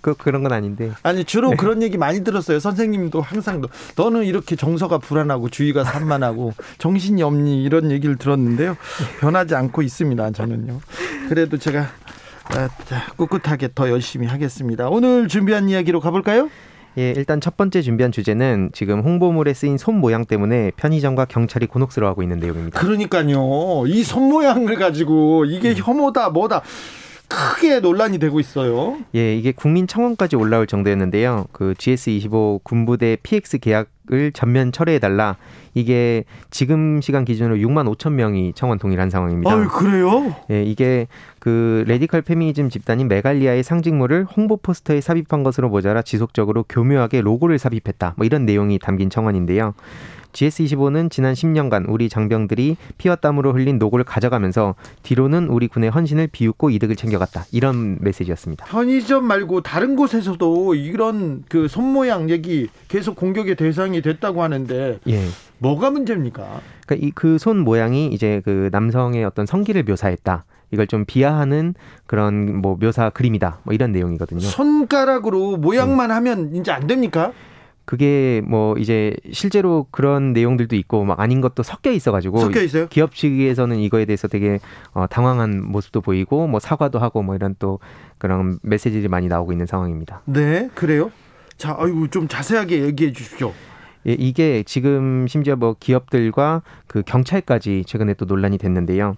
[0.00, 0.90] 그 그런 건 아닌데.
[1.04, 1.56] 아니 주로 네.
[1.56, 2.58] 그런 얘기 많이 들었어요.
[2.58, 3.62] 선생님도 항상
[3.96, 8.76] 너는 이렇게 정서가 불안하고 주의가 산만하고 정신이 없니 이런 얘기를 들었는데요.
[9.20, 10.32] 변하지 않고 있습니다.
[10.32, 10.80] 저는요.
[11.28, 11.86] 그래도 제가
[12.48, 12.68] 아,
[13.16, 14.88] 꿋꿋하게 더 열심히 하겠습니다.
[14.88, 16.50] 오늘 준비한 이야기로 가볼까요?
[16.98, 22.22] 예, 일단 첫 번째 준비한 주제는 지금 홍보물에 쓰인 손 모양 때문에 편의점과 경찰이 곤혹스러워하고
[22.22, 22.78] 있는 내용입니다.
[22.78, 23.84] 그러니까요.
[23.86, 25.74] 이 손 모양을 가지고 이게 음.
[25.76, 26.62] 혐오다 뭐다
[27.32, 28.98] 크게 논란이 되고 있어요.
[29.14, 31.46] 예, 이게 국민 청원까지 올라올 정도였는데요.
[31.52, 35.36] 그 GS25 군부대 PX 계약을 전면 철회해 달라.
[35.74, 39.50] 이게 지금 시간 기준으로 6만 5천 명이 청원 동의한 상황입니다.
[39.50, 40.36] 아, 그래요?
[40.50, 41.06] 예, 이게
[41.38, 48.14] 그 radical 페미니즘 집단인 메갈리아의 상징물을 홍보 포스터에 삽입한 것으로 모자라 지속적으로 교묘하게 로고를 삽입했다.
[48.16, 49.74] 뭐 이런 내용이 담긴 청원인데요.
[50.32, 56.70] GS25는 지난 10년간 우리 장병들이 피와 땀으로 흘린 노고를 가져가면서 뒤로는 우리 군의 헌신을 비웃고
[56.70, 57.44] 이득을 챙겨갔다.
[57.52, 58.66] 이런 메시지였습니다.
[58.66, 65.24] 편의점 말고 다른 곳에서도 이런 그 손모양 얘기 계속 공격의 대상이 됐다고 하는데 예.
[65.58, 66.60] 뭐가 문제입니까?
[66.86, 70.44] 그러니까 이그손 모양이 이제 그 남성의 어떤 성기를 묘사했다.
[70.72, 71.74] 이걸 좀 비하하는
[72.06, 73.60] 그런 뭐 묘사 그림이다.
[73.62, 74.40] 뭐 이런 내용이거든요.
[74.40, 76.14] 손가락으로 모양만 네.
[76.14, 77.32] 하면 이제 안 됩니까?
[77.84, 82.88] 그게 뭐 이제 실제로 그런 내용들도 있고 막 아닌 것도 섞여 있어가지고 섞여 있어요?
[82.88, 84.60] 기업 측에서는 이거에 대해서 되게
[84.92, 87.80] 어, 당황한 모습도 보이고 뭐 사과도 하고 뭐 이런 또
[88.18, 90.22] 그런 메시지들이 많이 나오고 있는 상황입니다.
[90.26, 91.10] 네, 그래요?
[91.56, 93.52] 자, 아이고 좀 자세하게 얘기해 주십시오.
[94.06, 99.14] 예, 이게 지금 심지어 뭐 기업들과 그 경찰까지 최근에 또 논란이 됐는데요.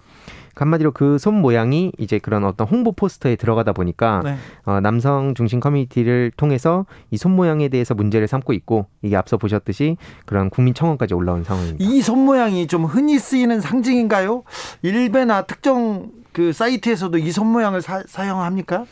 [0.55, 4.35] 한마디로 그 손 모양이 이제 그런 어떤 홍보 포스터에 들어가다 보니까 네.
[4.65, 9.97] 어, 남성 중심 커뮤니티를 통해서 이 손 모양에 대해서 문제를 삼고 있고 이게 앞서 보셨듯이
[10.25, 11.83] 그런 국민 청원까지 올라온 상황입니다.
[11.83, 14.43] 이 손 모양이 좀 흔히 쓰이는 상징인가요?
[14.81, 18.85] 일베나 특정 그 사이트에서도 이 손 모양을 사, 사용합니까?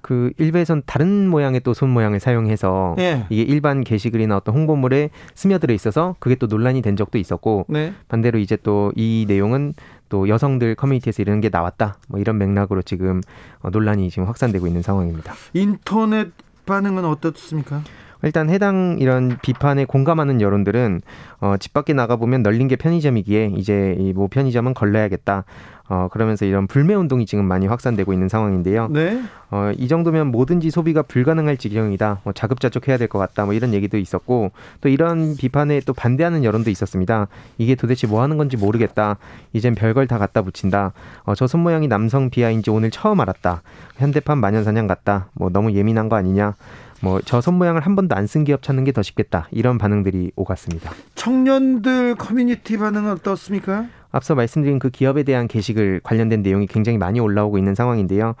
[0.00, 3.24] 그 일베에선 다른 모양의 또 손 모양을 사용해서 예.
[3.30, 7.92] 이게 일반 게시글이나 어떤 홍보물에 스며들어 있어서 그게 또 논란이 된 적도 있었고 네.
[8.08, 9.74] 반대로 이제 또 이 내용은
[10.12, 11.96] 또 여성들 커뮤니티에서 이런 게 나왔다.
[12.06, 13.22] 뭐 이런 맥락으로 지금
[13.60, 15.32] 어, 논란이 지금 확산되고 있는 상황입니다.
[15.54, 16.28] 인터넷
[16.66, 17.82] 반응은 어떻습니까?
[18.22, 21.00] 일단 해당 이런 비판에 공감하는 여론들은
[21.40, 25.44] 어, 집 밖에 나가 보면 널린 게 편의점이기에 이제 이 뭐 편의점은 걸러야겠다.
[25.88, 28.88] 어, 그러면서 이런 불매 운동이 지금 많이 확산되고 있는 상황인데요.
[28.88, 29.20] 네.
[29.50, 32.20] 어, 이 정도면 뭐든지 소비가 불가능할 지경이다.
[32.24, 33.44] 뭐 자급자족해야 될 것 같다.
[33.44, 37.26] 뭐 이런 얘기도 있었고 또 이런 비판에 또 반대하는 여론도 있었습니다.
[37.58, 39.16] 이게 도대체 뭐 하는 건지 모르겠다.
[39.52, 40.92] 이젠 별걸 다 갖다 붙인다.
[41.24, 43.62] 어, 저 손모양이 남성 비하인지 오늘 처음 알았다.
[43.96, 45.28] 현대판 마녀사냥 같다.
[45.34, 46.54] 뭐 너무 예민한 거 아니냐.
[47.02, 49.48] 뭐저 손모양을 한 번도 안 쓴 기업 찾는 게 더 쉽겠다.
[49.50, 50.92] 이런 반응들이 오갔습니다.
[51.14, 53.86] 청년들 커뮤니티 반응은 어떻습니까?
[54.10, 58.34] 앞서 말씀드린 그 기업에 대한 게시글 관련된 내용이 굉장히 많이 올라오고 있는 상황인데요.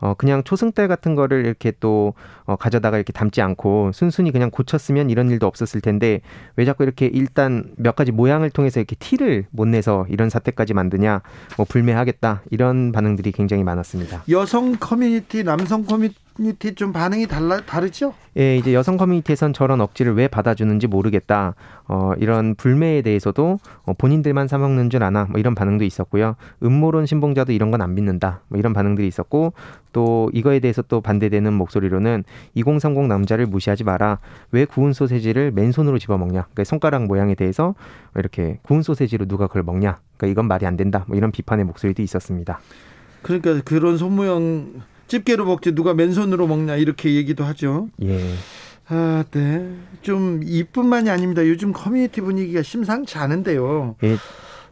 [0.00, 2.12] 어, 그냥 초승달 같은 거를 이렇게 또
[2.44, 6.20] 어, 가져다가 이렇게 담지 않고 순순히 그냥 고쳤으면 이런 일도 없었을 텐데
[6.56, 11.22] 왜 자꾸 이렇게 일단 몇 가지 모양을 통해서 이렇게 티를 못 내서 이런 사태까지 만드냐
[11.56, 14.24] 뭐 불매하겠다 이런 반응들이 굉장히 많았습니다.
[14.28, 18.12] 여성 커뮤니티, 남성 커뮤니티 커뮤니티 좀 반응이 달라 다르죠?
[18.36, 21.54] 예, 이제 여성 커뮤니티에선 저런 억지를 왜 받아주는지 모르겠다.
[21.86, 26.34] 어, 이런 불매에 대해서도 어, 본인들만 사먹는 줄 아나 뭐 이런 반응도 있었고요.
[26.62, 28.40] 음모론 신봉자도 이런 건 안 믿는다.
[28.48, 29.52] 뭐 이런 반응들이 있었고
[29.92, 32.24] 또 이거에 대해서 또 반대되는 목소리로는
[32.54, 34.18] 2030 남자를 무시하지 마라.
[34.50, 36.42] 왜 구운 소세지를 맨손으로 집어 먹냐?
[36.42, 37.74] 그러니까 손가락 모양에 대해서
[38.16, 39.98] 이렇게 구운 소세지로 누가 그걸 먹냐?
[40.16, 41.04] 그러니까 이건 말이 안 된다.
[41.06, 42.58] 뭐 이런 비판의 목소리도 있었습니다.
[43.22, 47.88] 그러니까 그런 손모양 집게로 먹지 누가 맨손으로 먹냐 이렇게 얘기도 하죠.
[48.02, 48.34] 예.
[48.88, 49.74] 아, 네.
[50.02, 51.46] 좀 이뿐만이 아닙니다.
[51.46, 53.96] 요즘 커뮤니티 분위기가 심상치 않은데요.
[54.04, 54.16] 예.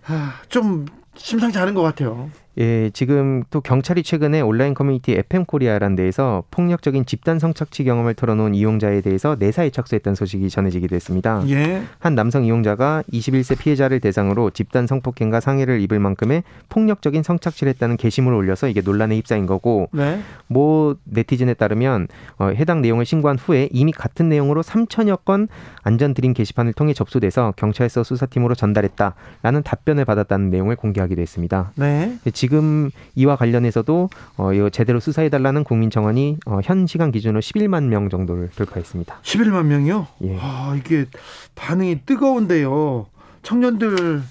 [0.07, 2.31] 아, 좀 심상치 않은 것 같아요.
[2.59, 8.55] 예, 지금 또 경찰이 최근에 온라인 커뮤니티 FM 코리아라는 데에서 폭력적인 집단 성착취 경험을 털어놓은
[8.55, 11.43] 이용자에 대해서 내사에 착수했던 소식이 전해지기도 했습니다.
[11.49, 11.83] 예.
[11.99, 18.37] 한 남성 이용자가 21세 피해자를 대상으로 집단 성폭행과 상해를 입을 만큼의 폭력적인 성착취를 했다는 게시물을
[18.37, 20.21] 올려서 이게 논란에 휩싸인 거고 네.
[20.47, 25.49] 모 네티즌에 따르면 어, 해당 내용을 신고한 후에 이미 같은 내용으로 3천여 건
[25.83, 31.73] 안전 드림 게시판을 통해 접수돼서 경찰서 수사팀으로 전달했다라는 답변을 받았다는 내용을 공개하기도 했습니다.
[31.77, 32.19] 네.
[32.43, 38.09] 지금 이와 관련해서도 어, 이거 제대로 수사해 달라는 국민청원이 어, 현 시간 기준으로 11만 명
[38.09, 39.21] 정도를 돌파했습니다.
[39.23, 40.09] 11만 명이요?
[40.25, 40.39] 예.
[40.41, 41.07] 아, 이게
[41.55, 43.07] 반응이 뜨거운데요.
[43.45, 44.23] 청년들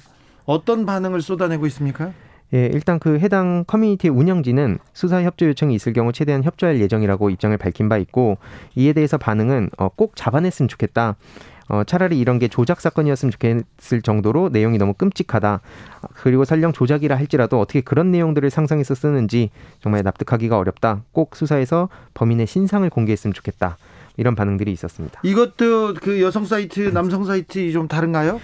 [0.43, 2.11] 어떤 반응을 쏟아내고 있습니까?
[2.53, 7.57] 예, 일단 그 해당 커뮤니티 운영진은 수사 협조 요청이 있을 경우 최대한 협조할 예정이라고 입장을
[7.57, 8.39] 밝힌 바 있고
[8.75, 11.15] 이에 대해서 반응은 어, 꼭 잡아냈으면 좋겠다.
[11.71, 15.61] 어, 차라리 이런 게 조작 사건이었으면 좋겠을 정도로 내용이 너무 끔찍하다.
[16.15, 21.03] 그리고 설령 조작이라 할지라도 어떻게 그런 내용들을 상상해서 쓰는지 정말 납득하기가 어렵다.
[21.13, 23.77] 꼭 수사해서 범인의 신상을 공개했으면 좋겠다.
[24.17, 25.21] 이런 반응들이 있었습니다.
[25.23, 28.41] 이것도 그 여성 사이트, 남성 사이트 좀 다른가요?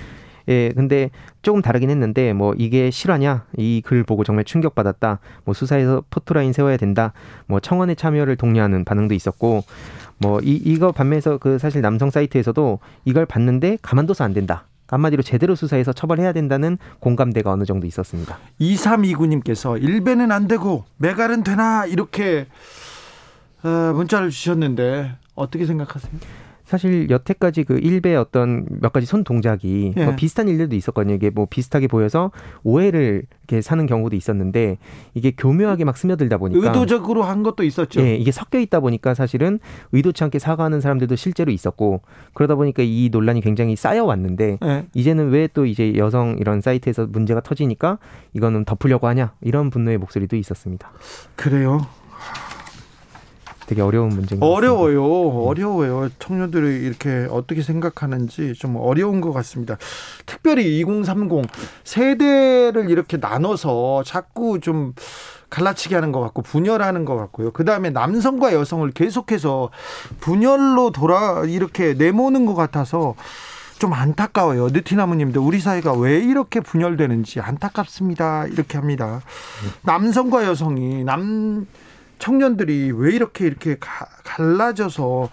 [0.47, 1.09] 예, 근데
[1.41, 5.19] 조금 다르긴 했는데 뭐 이게 실화냐 이 글 보고 정말 충격받았다.
[5.43, 7.11] 뭐 수사에서 포토라인 세워야 된다.
[7.47, 9.65] 뭐 청원의 참여를 독려하는 반응도 있었고
[10.19, 14.65] 뭐 이 이거 반면에서 그 사실 남성 사이트에서도 이걸 봤는데 가만둬서 안 된다.
[14.87, 18.37] 한마디로 제대로 수사해서 처벌해야 된다는 공감대가 어느 정도 있었습니다.
[18.61, 22.47] 2329님께서 일배는 안 되고 메갈은 되나 이렇게
[23.63, 26.11] 어, 문자를 주셨는데 어떻게 생각하세요?
[26.67, 30.03] 사실 여태까지 그 일베 어떤 몇 가지 손 동작이 예.
[30.05, 31.15] 뭐 비슷한 일들도 있었거든요.
[31.15, 32.31] 이게 뭐 비슷하게 보여서
[32.63, 34.77] 오해를 이렇게 사는 경우도 있었는데
[35.13, 38.01] 이게 교묘하게 막 스며들다 보니까 의도적으로 한 것도 있었죠.
[38.01, 39.59] 예, 이게 섞여 있다 보니까 사실은
[39.93, 42.01] 의도치 않게 사과하는 사람들도 실제로 있었고
[42.33, 44.85] 그러다 보니까 이 논란이 굉장히 쌓여 왔는데 예.
[44.93, 47.99] 이제는 왜 또 이제 여성 이런 사이트에서 문제가 터지니까
[48.33, 50.91] 이거는 덮으려고 하냐 이런 분노의 목소리도 있었습니다.
[51.37, 51.87] 그래요.
[53.67, 54.73] 되게 어려운 문제인 것 같습니다.
[54.73, 55.45] 어려워요.
[55.45, 56.09] 어려워요.
[56.19, 59.77] 청년들이 이렇게 어떻게 생각하는지 좀 어려운 것 같습니다.
[60.25, 61.45] 특별히 2030
[61.83, 64.93] 세대를 이렇게 나눠서 자꾸 좀
[65.49, 67.51] 갈라치게 하는 것 같고 분열하는 것 같고요.
[67.51, 69.69] 그 다음에 남성과 여성을 계속해서
[70.21, 73.15] 분열로 돌아 이렇게 내모는 것 같아서
[73.79, 74.69] 좀 안타까워요.
[74.69, 78.47] 느티나무님도 우리 사회가 왜 이렇게 분열되는지 안타깝습니다.
[78.47, 79.21] 이렇게 합니다.
[79.83, 81.67] 남성과 여성이 남
[82.19, 85.29] 청년들이 왜 이렇게 이렇게 가- 갈라져서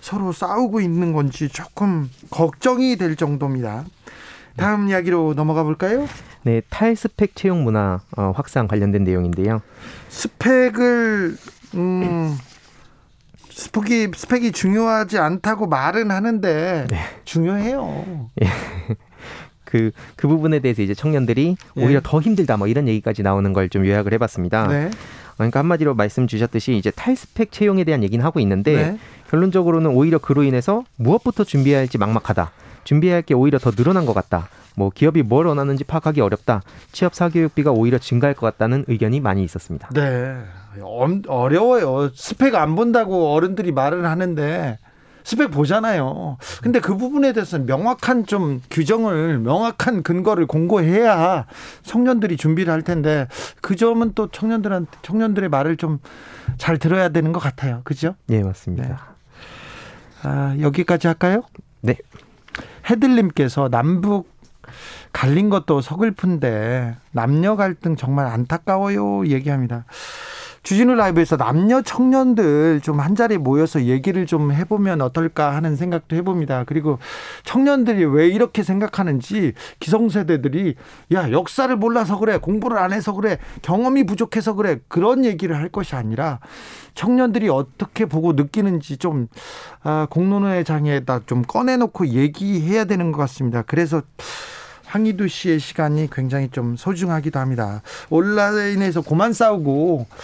[0.00, 3.84] 서로 싸우고 있는 건지 조금 걱정이 될 정도입니다.
[4.56, 6.06] 다음 이야기로 넘어가 볼까요?
[6.42, 9.60] 네, 탈스펙 채용 문화 어, 확산 관련된 내용인데요.
[10.08, 11.36] 스펙을
[11.74, 12.36] 음
[13.50, 16.86] 스펙이 스펙이 중요하지 않다고 말은 하는데
[17.24, 18.28] 중요해요.
[19.64, 21.84] 그, 그 부분에 대해서 이제 청년들이 예.
[21.84, 24.66] 오히려 더 힘들다 뭐 이런 얘기까지 나오는 걸 좀 요약을 해봤습니다.
[24.68, 24.90] 네.
[25.38, 28.98] 그러니까 한마디로 말씀 주셨듯이 이제 탈스펙 채용에 대한 얘기는 하고 있는데 네.
[29.30, 32.50] 결론적으로는 오히려 그로 인해서 무엇부터 준비해야 할지 막막하다.
[32.84, 34.48] 준비해야 할 게 오히려 더 늘어난 것 같다.
[34.76, 36.62] 뭐 기업이 뭘 원하는지 파악하기 어렵다.
[36.92, 39.88] 취업 사교육비가 오히려 증가할 것 같다는 의견이 많이 있었습니다.
[39.94, 40.36] 네.
[40.82, 42.10] 엄- 어려워요.
[42.14, 44.78] 스펙 안 본다고 어른들이 말을 하는데
[45.24, 46.38] 스펙 보잖아요.
[46.62, 51.46] 근데 그 부분에 대해서는 명확한 좀 규정을 명확한 근거를 공고해야
[51.82, 53.28] 청년들이 준비를 할 텐데
[53.60, 55.98] 그 점은 또 청년들한테 청년들의 말을 좀
[56.56, 57.82] 잘 들어야 되는 것 같아요.
[57.84, 58.14] 그죠?
[58.30, 59.14] 예, 맞습니다.
[60.22, 61.42] 아, 여기까지 할까요?
[61.80, 61.96] 네.
[62.88, 64.30] 해들님께서 남북
[65.12, 69.84] 갈린 것도 서글픈데 남녀 갈등 정말 안타까워요 얘기합니다.
[70.68, 76.64] 주진우 라이브에서 남녀 청년들 좀 한 자리에 모여서 얘기를 좀 해보면 어떨까 하는 생각도 해봅니다.
[76.66, 76.98] 그리고
[77.44, 80.74] 청년들이 왜 이렇게 생각하는지 기성세대들이
[81.14, 85.94] 야 역사를 몰라서 그래 공부를 안 해서 그래 경험이 부족해서 그래 그런 얘기를 할 것이
[85.94, 86.40] 아니라
[86.94, 89.28] 청년들이 어떻게 보고 느끼는지 좀
[89.82, 93.62] 아, 공론의 장에다 좀 꺼내놓고 얘기해야 되는 것 같습니다.
[93.62, 94.02] 그래서
[94.84, 97.82] 황희두 씨의 시간이 굉장히 좀 소중하기도 합니다.
[98.10, 100.14] 온라인에서 고만 싸우고 아,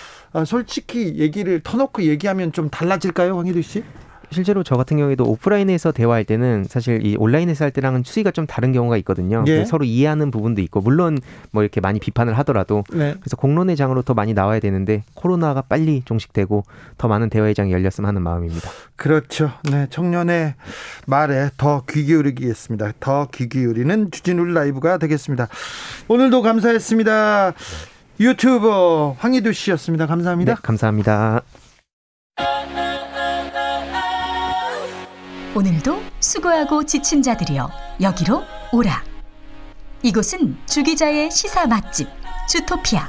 [0.45, 3.85] 솔직히 얘기를 터놓고 얘기하면 좀 달라질까요, 황희두 씨?
[4.31, 8.73] 실제로 저 같은 경우에도 오프라인에서 대화할 때는 사실 이 온라인에서 할 때랑은 추이가 좀 다른
[8.73, 9.45] 경우가 있거든요.
[9.47, 9.65] 예.
[9.65, 11.19] 서로 이해하는 부분도 있고 물론
[11.53, 13.15] 뭐 이렇게 많이 비판을 하더라도 네.
[13.21, 16.65] 그래서 공론의 장으로 더 많이 나와야 되는데 코로나가 빨리 종식되고
[16.99, 18.69] 더 많은 대화의 장이 열렸으면 하는 마음입니다.
[18.97, 19.53] 그렇죠.
[19.71, 20.55] 네, 청년의
[21.07, 22.93] 말에 더 귀 기울이겠습니다.
[22.99, 25.47] 더 귀 기울이는 주진우 라이브가 되겠습니다.
[26.09, 27.53] 오늘도 감사했습니다.
[28.21, 30.07] 유튜버 황희두 씨였습니다.
[30.07, 30.55] 감사합니다.
[30.55, 31.43] 네, 감사합니다.
[35.57, 38.43] 오늘도 수고하고 지친 자들이여 여기로
[38.73, 39.03] 오라.
[40.03, 42.09] 이곳은 주기자의 시사 맛집
[42.49, 43.09] 주토피아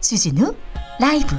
[0.00, 0.54] 주진우
[1.00, 1.36] 라이브.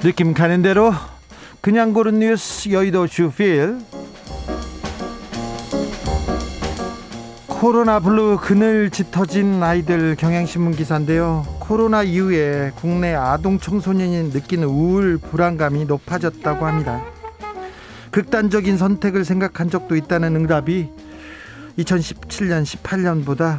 [0.00, 0.92] 느낌 가는 대로
[1.60, 3.78] 그냥 고른 뉴스 여의도 주필
[7.48, 11.44] 코로나 블루 그늘 짙어진 아이들 경향신문 기사인데요.
[11.58, 17.02] 코로나 이후에 국내 아동 청소년이 느끼는 우울 불안감이 높아졌다고 합니다.
[18.12, 20.90] 극단적인 선택을 생각한 적도 있다는 응답이
[21.78, 23.58] 2017년 18년보다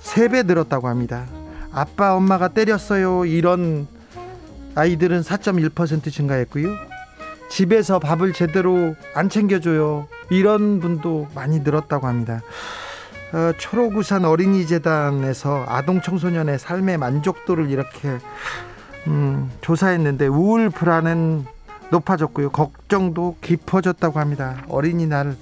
[0.00, 1.26] 3배 늘었다고 합니다.
[1.72, 3.24] 아빠 엄마가 때렸어요.
[3.24, 3.88] 이런
[4.74, 6.87] 아이들은 4.1% 증가했고요.
[7.48, 10.06] 집에서 밥을 제대로 안 챙겨줘요.
[10.30, 12.42] 이런 분도 많이 늘었다고 합니다.
[13.32, 18.18] 어, 초록우산 어린이재단에서 아동 청소년의 삶의 만족도를 이렇게
[19.06, 21.44] 음, 조사했는데 우울 불안은
[21.90, 22.50] 높아졌고요.
[22.50, 24.62] 걱정도 깊어졌다고 합니다.
[24.68, 25.36] 어린이날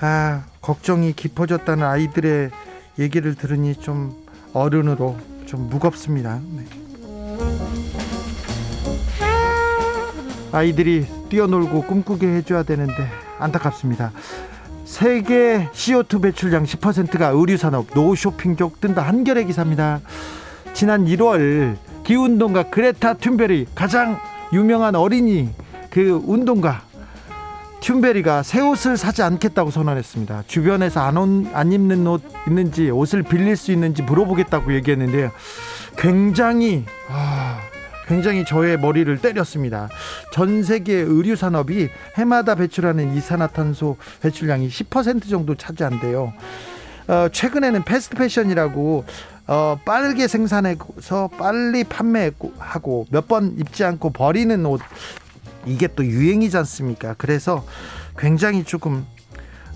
[0.00, 2.50] 아 걱정이 깊어졌다는 아이들의
[2.98, 4.14] 얘기를 들으니 좀
[4.52, 6.40] 어른으로 좀 무겁습니다.
[6.56, 6.87] 네.
[10.52, 14.12] 아이들이 뛰어놀고 꿈꾸게 해줘야 되는데 안타깝습니다.
[14.84, 20.00] 세계 CO2 배출량 10%가 의류산업 노쇼핑족 뜬다 한겨레 기사입니다.
[20.72, 24.18] 지난 1월 기운동가 그레타 튠베리 가장
[24.52, 25.50] 유명한 어린이
[25.90, 26.82] 그 운동가
[27.80, 30.44] 튠베리가 새 옷을 사지 않겠다고 선언했습니다.
[30.46, 35.30] 주변에서 안, 온, 안 입는 옷 있는지 옷을 빌릴 수 있는지 물어보겠다고 얘기했는데요.
[35.96, 37.60] 굉장히 아,
[38.08, 39.88] 굉장히 저의 머리를 때렸습니다.
[40.32, 46.32] 전 세계 의류 산업이 해마다 배출하는 이산화탄소 배출량이 10% 정도 차지한대요.
[47.08, 49.04] 어, 최근에는 패스트 패션이라고
[49.46, 54.80] 어, 빠르게 생산해서 빨리 판매하고 몇 번 입지 않고 버리는 옷
[55.66, 57.14] 이게 또 유행이지 않습니까?
[57.18, 57.64] 그래서
[58.18, 59.06] 굉장히 조금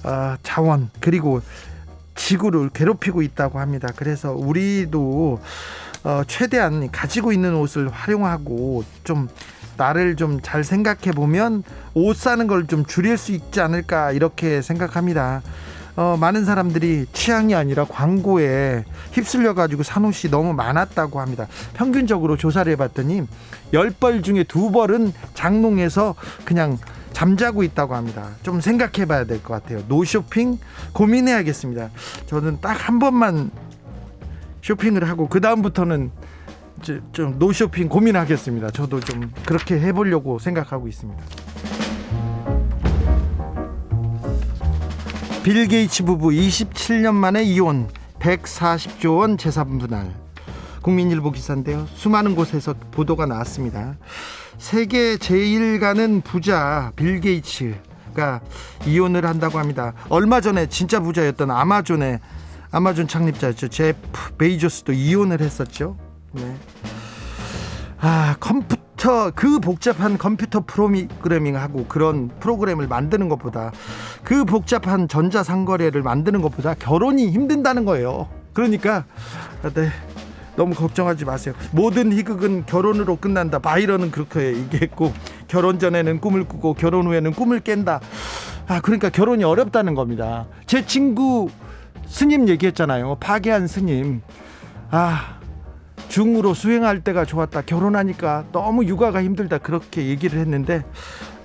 [0.05, 1.41] 어, 자원 그리고
[2.15, 3.89] 지구를 괴롭히고 있다고 합니다.
[3.97, 5.41] 그래서 우리도
[6.05, 9.29] 어, 최대한 가지고 있는 옷을 활용하고 좀
[9.77, 11.63] 나를 좀 잘 생각해 보면
[11.95, 15.43] 옷 사는 걸 좀 줄일 수 있지 않을까 이렇게 생각합니다.
[15.95, 21.47] 어, 많은 사람들이 취향이 아니라 광고에 휩쓸려 가지고 산 옷이 너무 많았다고 합니다.
[21.75, 23.27] 평균적으로 조사를 해 봤더니
[23.75, 26.79] 열 벌 중에 두 벌은 장롱에서 그냥
[27.13, 28.31] 잠자고 있다고 합니다.
[28.43, 29.83] 좀 생각해 봐야 될 것 같아요.
[29.89, 30.59] 노쇼핑
[30.95, 31.91] 고민해야겠습니다.
[32.27, 33.51] 저는 딱 한 번만
[34.63, 36.11] 쇼핑을 하고 그 다음부터는
[37.13, 38.71] 좀 no쇼핑 고민하겠습니다.
[38.71, 41.23] 저도 좀 그렇게 해보려고 생각하고 있습니다.
[45.43, 47.89] 빌 게이츠 부부 27년 만에 이혼
[48.21, 50.15] 140조 원 재산 분할
[50.83, 51.87] 국민일보 기사인데요.
[51.95, 53.97] 수많은 곳에서 보도가 나왔습니다.
[54.59, 58.41] 세계 제일 가는 부자 빌 게이츠가
[58.87, 59.95] 이혼을 한다고 합니다.
[60.09, 62.21] 얼마 전에 진짜 부자였던 아마존의
[62.73, 63.69] 아마존 창립자였죠.
[63.69, 65.97] 제프 베이조스도 이혼을 했었죠.
[66.33, 66.57] 네.
[68.01, 73.73] 아 컴퓨터 그 복잡한 컴퓨터 프로그래밍하고 그런 프로그램을 만드는 것보다
[74.25, 78.29] 그 복잡한 전자 상거래를 만드는 것보다 결혼이 힘든다는 거예요.
[78.55, 79.05] 그러니까
[79.75, 79.91] 네.
[80.57, 81.55] 너무 걱정하지 마세요.
[81.73, 83.59] 모든 희극은 결혼으로 끝난다.
[83.59, 85.13] 바이런은 그렇게 얘기했고
[85.47, 88.01] 결혼 전에는 꿈을 꾸고 결혼 후에는 꿈을 깬다.
[88.67, 90.47] 아 그러니까 결혼이 어렵다는 겁니다.
[90.67, 91.51] 제 친구
[92.13, 93.17] 스님 얘기했잖아요.
[93.21, 94.21] 파괴한 스님.
[94.91, 95.39] 아
[96.09, 97.63] 중으로 수행할 때가 좋았다.
[97.63, 99.57] 결혼하니까 너무 육아가 힘들다.
[99.57, 100.85] 그렇게 얘기를 했는데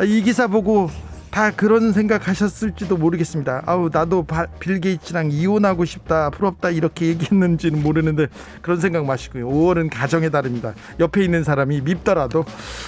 [0.05, 0.89] 이 기사 보고
[1.37, 3.61] 다 그런 생각하셨을지도 모르겠습니다.
[3.67, 6.31] 아우 나도 바, 빌 게이츠랑 이혼하고 싶다.
[6.31, 6.71] 부럽다.
[6.71, 8.25] 이렇게 얘기했는지는 모르는데
[8.63, 9.47] 그런 생각 마시고요.
[9.47, 10.73] 5월은 가정의 달입니다.
[10.99, 12.43] 옆에 있는 사람이 밉더라도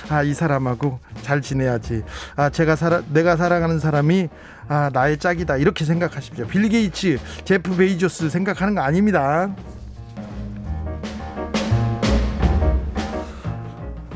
[0.10, 2.02] 아 이 사람하고 잘 지내야지.
[2.38, 4.30] 아 제가 사라, 내가 사랑하는 사람이
[4.68, 5.58] 아 나의 짝이다.
[5.58, 6.48] 이렇게 생각하십시오.
[6.48, 9.56] 빌 게이츠, 제프 베이조스 생각하는 거 아닙니다.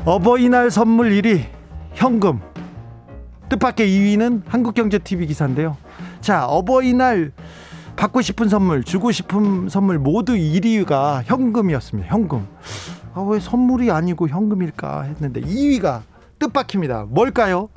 [0.04, 1.44] 어버이날 선물 1위
[1.92, 2.40] 현금
[3.48, 5.76] 뜻밖의 2위는 한국경제TV 기사인데요
[6.20, 7.32] 자, 어버이날
[7.96, 12.08] 받고 싶은 선물, 주고 싶은 선물 모두 1위가 현금이었습니다.
[12.08, 12.46] 현금.
[13.14, 16.00] 아, 왜 선물이 아니고 현금일까 했는데 2위가
[16.38, 17.04] 뜻밖입니다.
[17.08, 17.68] 뭘까요?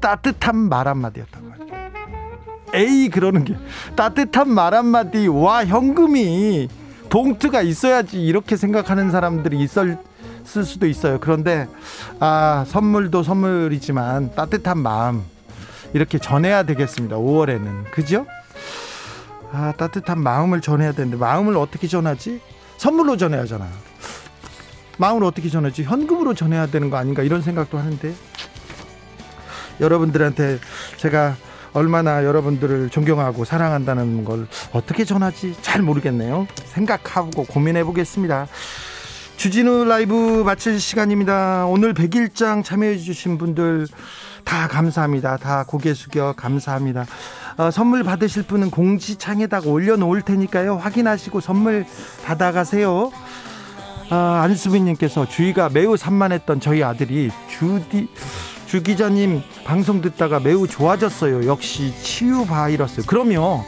[0.00, 1.64] 따뜻한 말 한마디였던 거죠.
[2.74, 3.56] 에이 그러는 게
[3.96, 6.68] 따뜻한 말 한마디 와 현금이
[7.08, 9.96] 봉투가 있어야지 이렇게 생각하는 사람들이 있을
[10.44, 11.18] 수도 있어요.
[11.20, 11.68] 그런데
[12.20, 15.24] 아 선물도 선물이지만 따뜻한 마음
[15.92, 17.16] 이렇게 전해야 되겠습니다.
[17.16, 18.26] 5월에는 그죠?
[19.52, 22.40] 아 따뜻한 마음을 전해야 되는데 마음을 어떻게 전하지?
[22.76, 23.66] 선물로 전해야 하잖아.
[24.98, 25.84] 마음을 어떻게 전하지?
[25.84, 28.14] 현금으로 전해야 되는 거 아닌가 이런 생각도 하는데
[29.80, 30.58] 여러분들한테
[30.98, 31.36] 제가
[31.72, 36.46] 얼마나 여러분들을 존경하고 사랑한다는 걸 어떻게 전하지 잘 모르겠네요.
[36.66, 38.46] 생각하고 고민해 보겠습니다.
[39.36, 41.66] 주진우 라이브 마칠 시간입니다.
[41.66, 43.86] 오늘 100일장 참여해 주신 분들
[44.44, 45.36] 다 감사합니다.
[45.36, 47.04] 다 고개 숙여 감사합니다.
[47.58, 50.76] 어, 선물 받으실 분은 공지창에다가 올려놓을 테니까요.
[50.76, 51.84] 확인하시고 선물
[52.24, 53.10] 받아가세요.
[54.10, 58.08] 아, 안수빈님께서 주위가 매우 산만했던 저희 아들이 주디
[58.66, 61.46] 주 기자님 방송 듣다가 매우 좋아졌어요.
[61.46, 63.04] 역시 치유 바이러스.
[63.04, 63.64] 그럼요.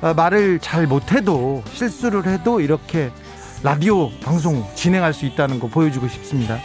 [0.00, 3.10] 아, 말을 잘 못해도 실수를 해도 이렇게
[3.62, 6.58] 라디오 방송 진행할 수 있다는 거 보여주고 싶습니다.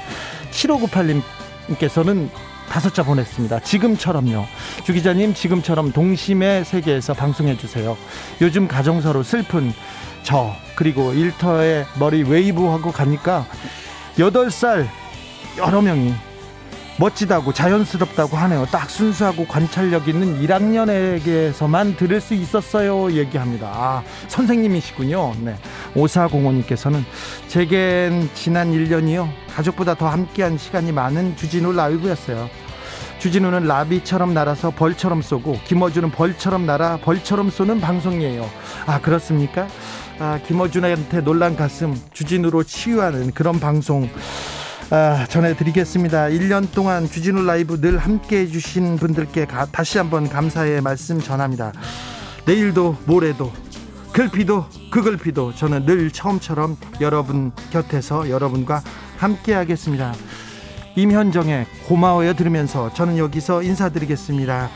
[0.52, 2.30] 7598님께서는
[2.70, 3.62] 다섯 자 보냈습니다.
[3.62, 4.46] 지금처럼요.
[4.84, 7.98] 주 기자님 지금처럼 동심의 세계에서 방송해 주세요.
[8.42, 9.74] 요즘 가정서로 슬픈
[10.24, 13.46] 저 그리고 일터에 머리 웨이브하고 가니까
[14.20, 14.88] 여덟 살
[15.58, 16.14] 여러 명이
[16.98, 18.68] 멋지다고 자연스럽다고 하네요.
[18.72, 23.12] 딱 순수하고 관찰력 있는 1학년에게서만 들을 수 있었어요.
[23.12, 23.68] 얘기합니다.
[23.74, 25.34] 아, 선생님이시군요.
[25.42, 25.56] 네.
[25.96, 27.04] 오사공원님께서는
[27.48, 29.28] 제겐 지난 1년이요.
[29.56, 32.50] 가족보다 더 함께한 시간이 많은 주진우 라이브였어요.
[33.20, 38.50] 주진우는 라비처럼 날아서 벌처럼 쏘고 김어준은 벌처럼 날아 벌처럼 쏘는 방송이에요.
[38.86, 39.68] 아 그렇습니까?
[40.20, 44.10] 아 김어준한테 놀란 가슴 주진우로 치유하는 그런 방송
[44.96, 46.26] 아, 전해드리겠습니다.
[46.26, 51.74] 1년 동안 주진우 라이브 늘 함께 해주신 분들께 가, 다시 한번 감사의 말씀 전합니다.
[52.46, 53.52] 내일도 모레도
[54.12, 58.84] 글피도 그 글피도 저는 늘 처음처럼 여러분 곁에서 여러분과
[59.18, 60.14] 함께 하겠습니다.
[60.96, 64.70] 임현정의 고마워요 들으면서 저는 여기서 인사드리겠습니다.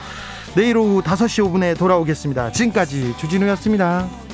[0.55, 2.53] 내일 오후 5시 5분에 돌아오겠습니다.
[2.53, 4.26] 지금까지 주진우였습니다.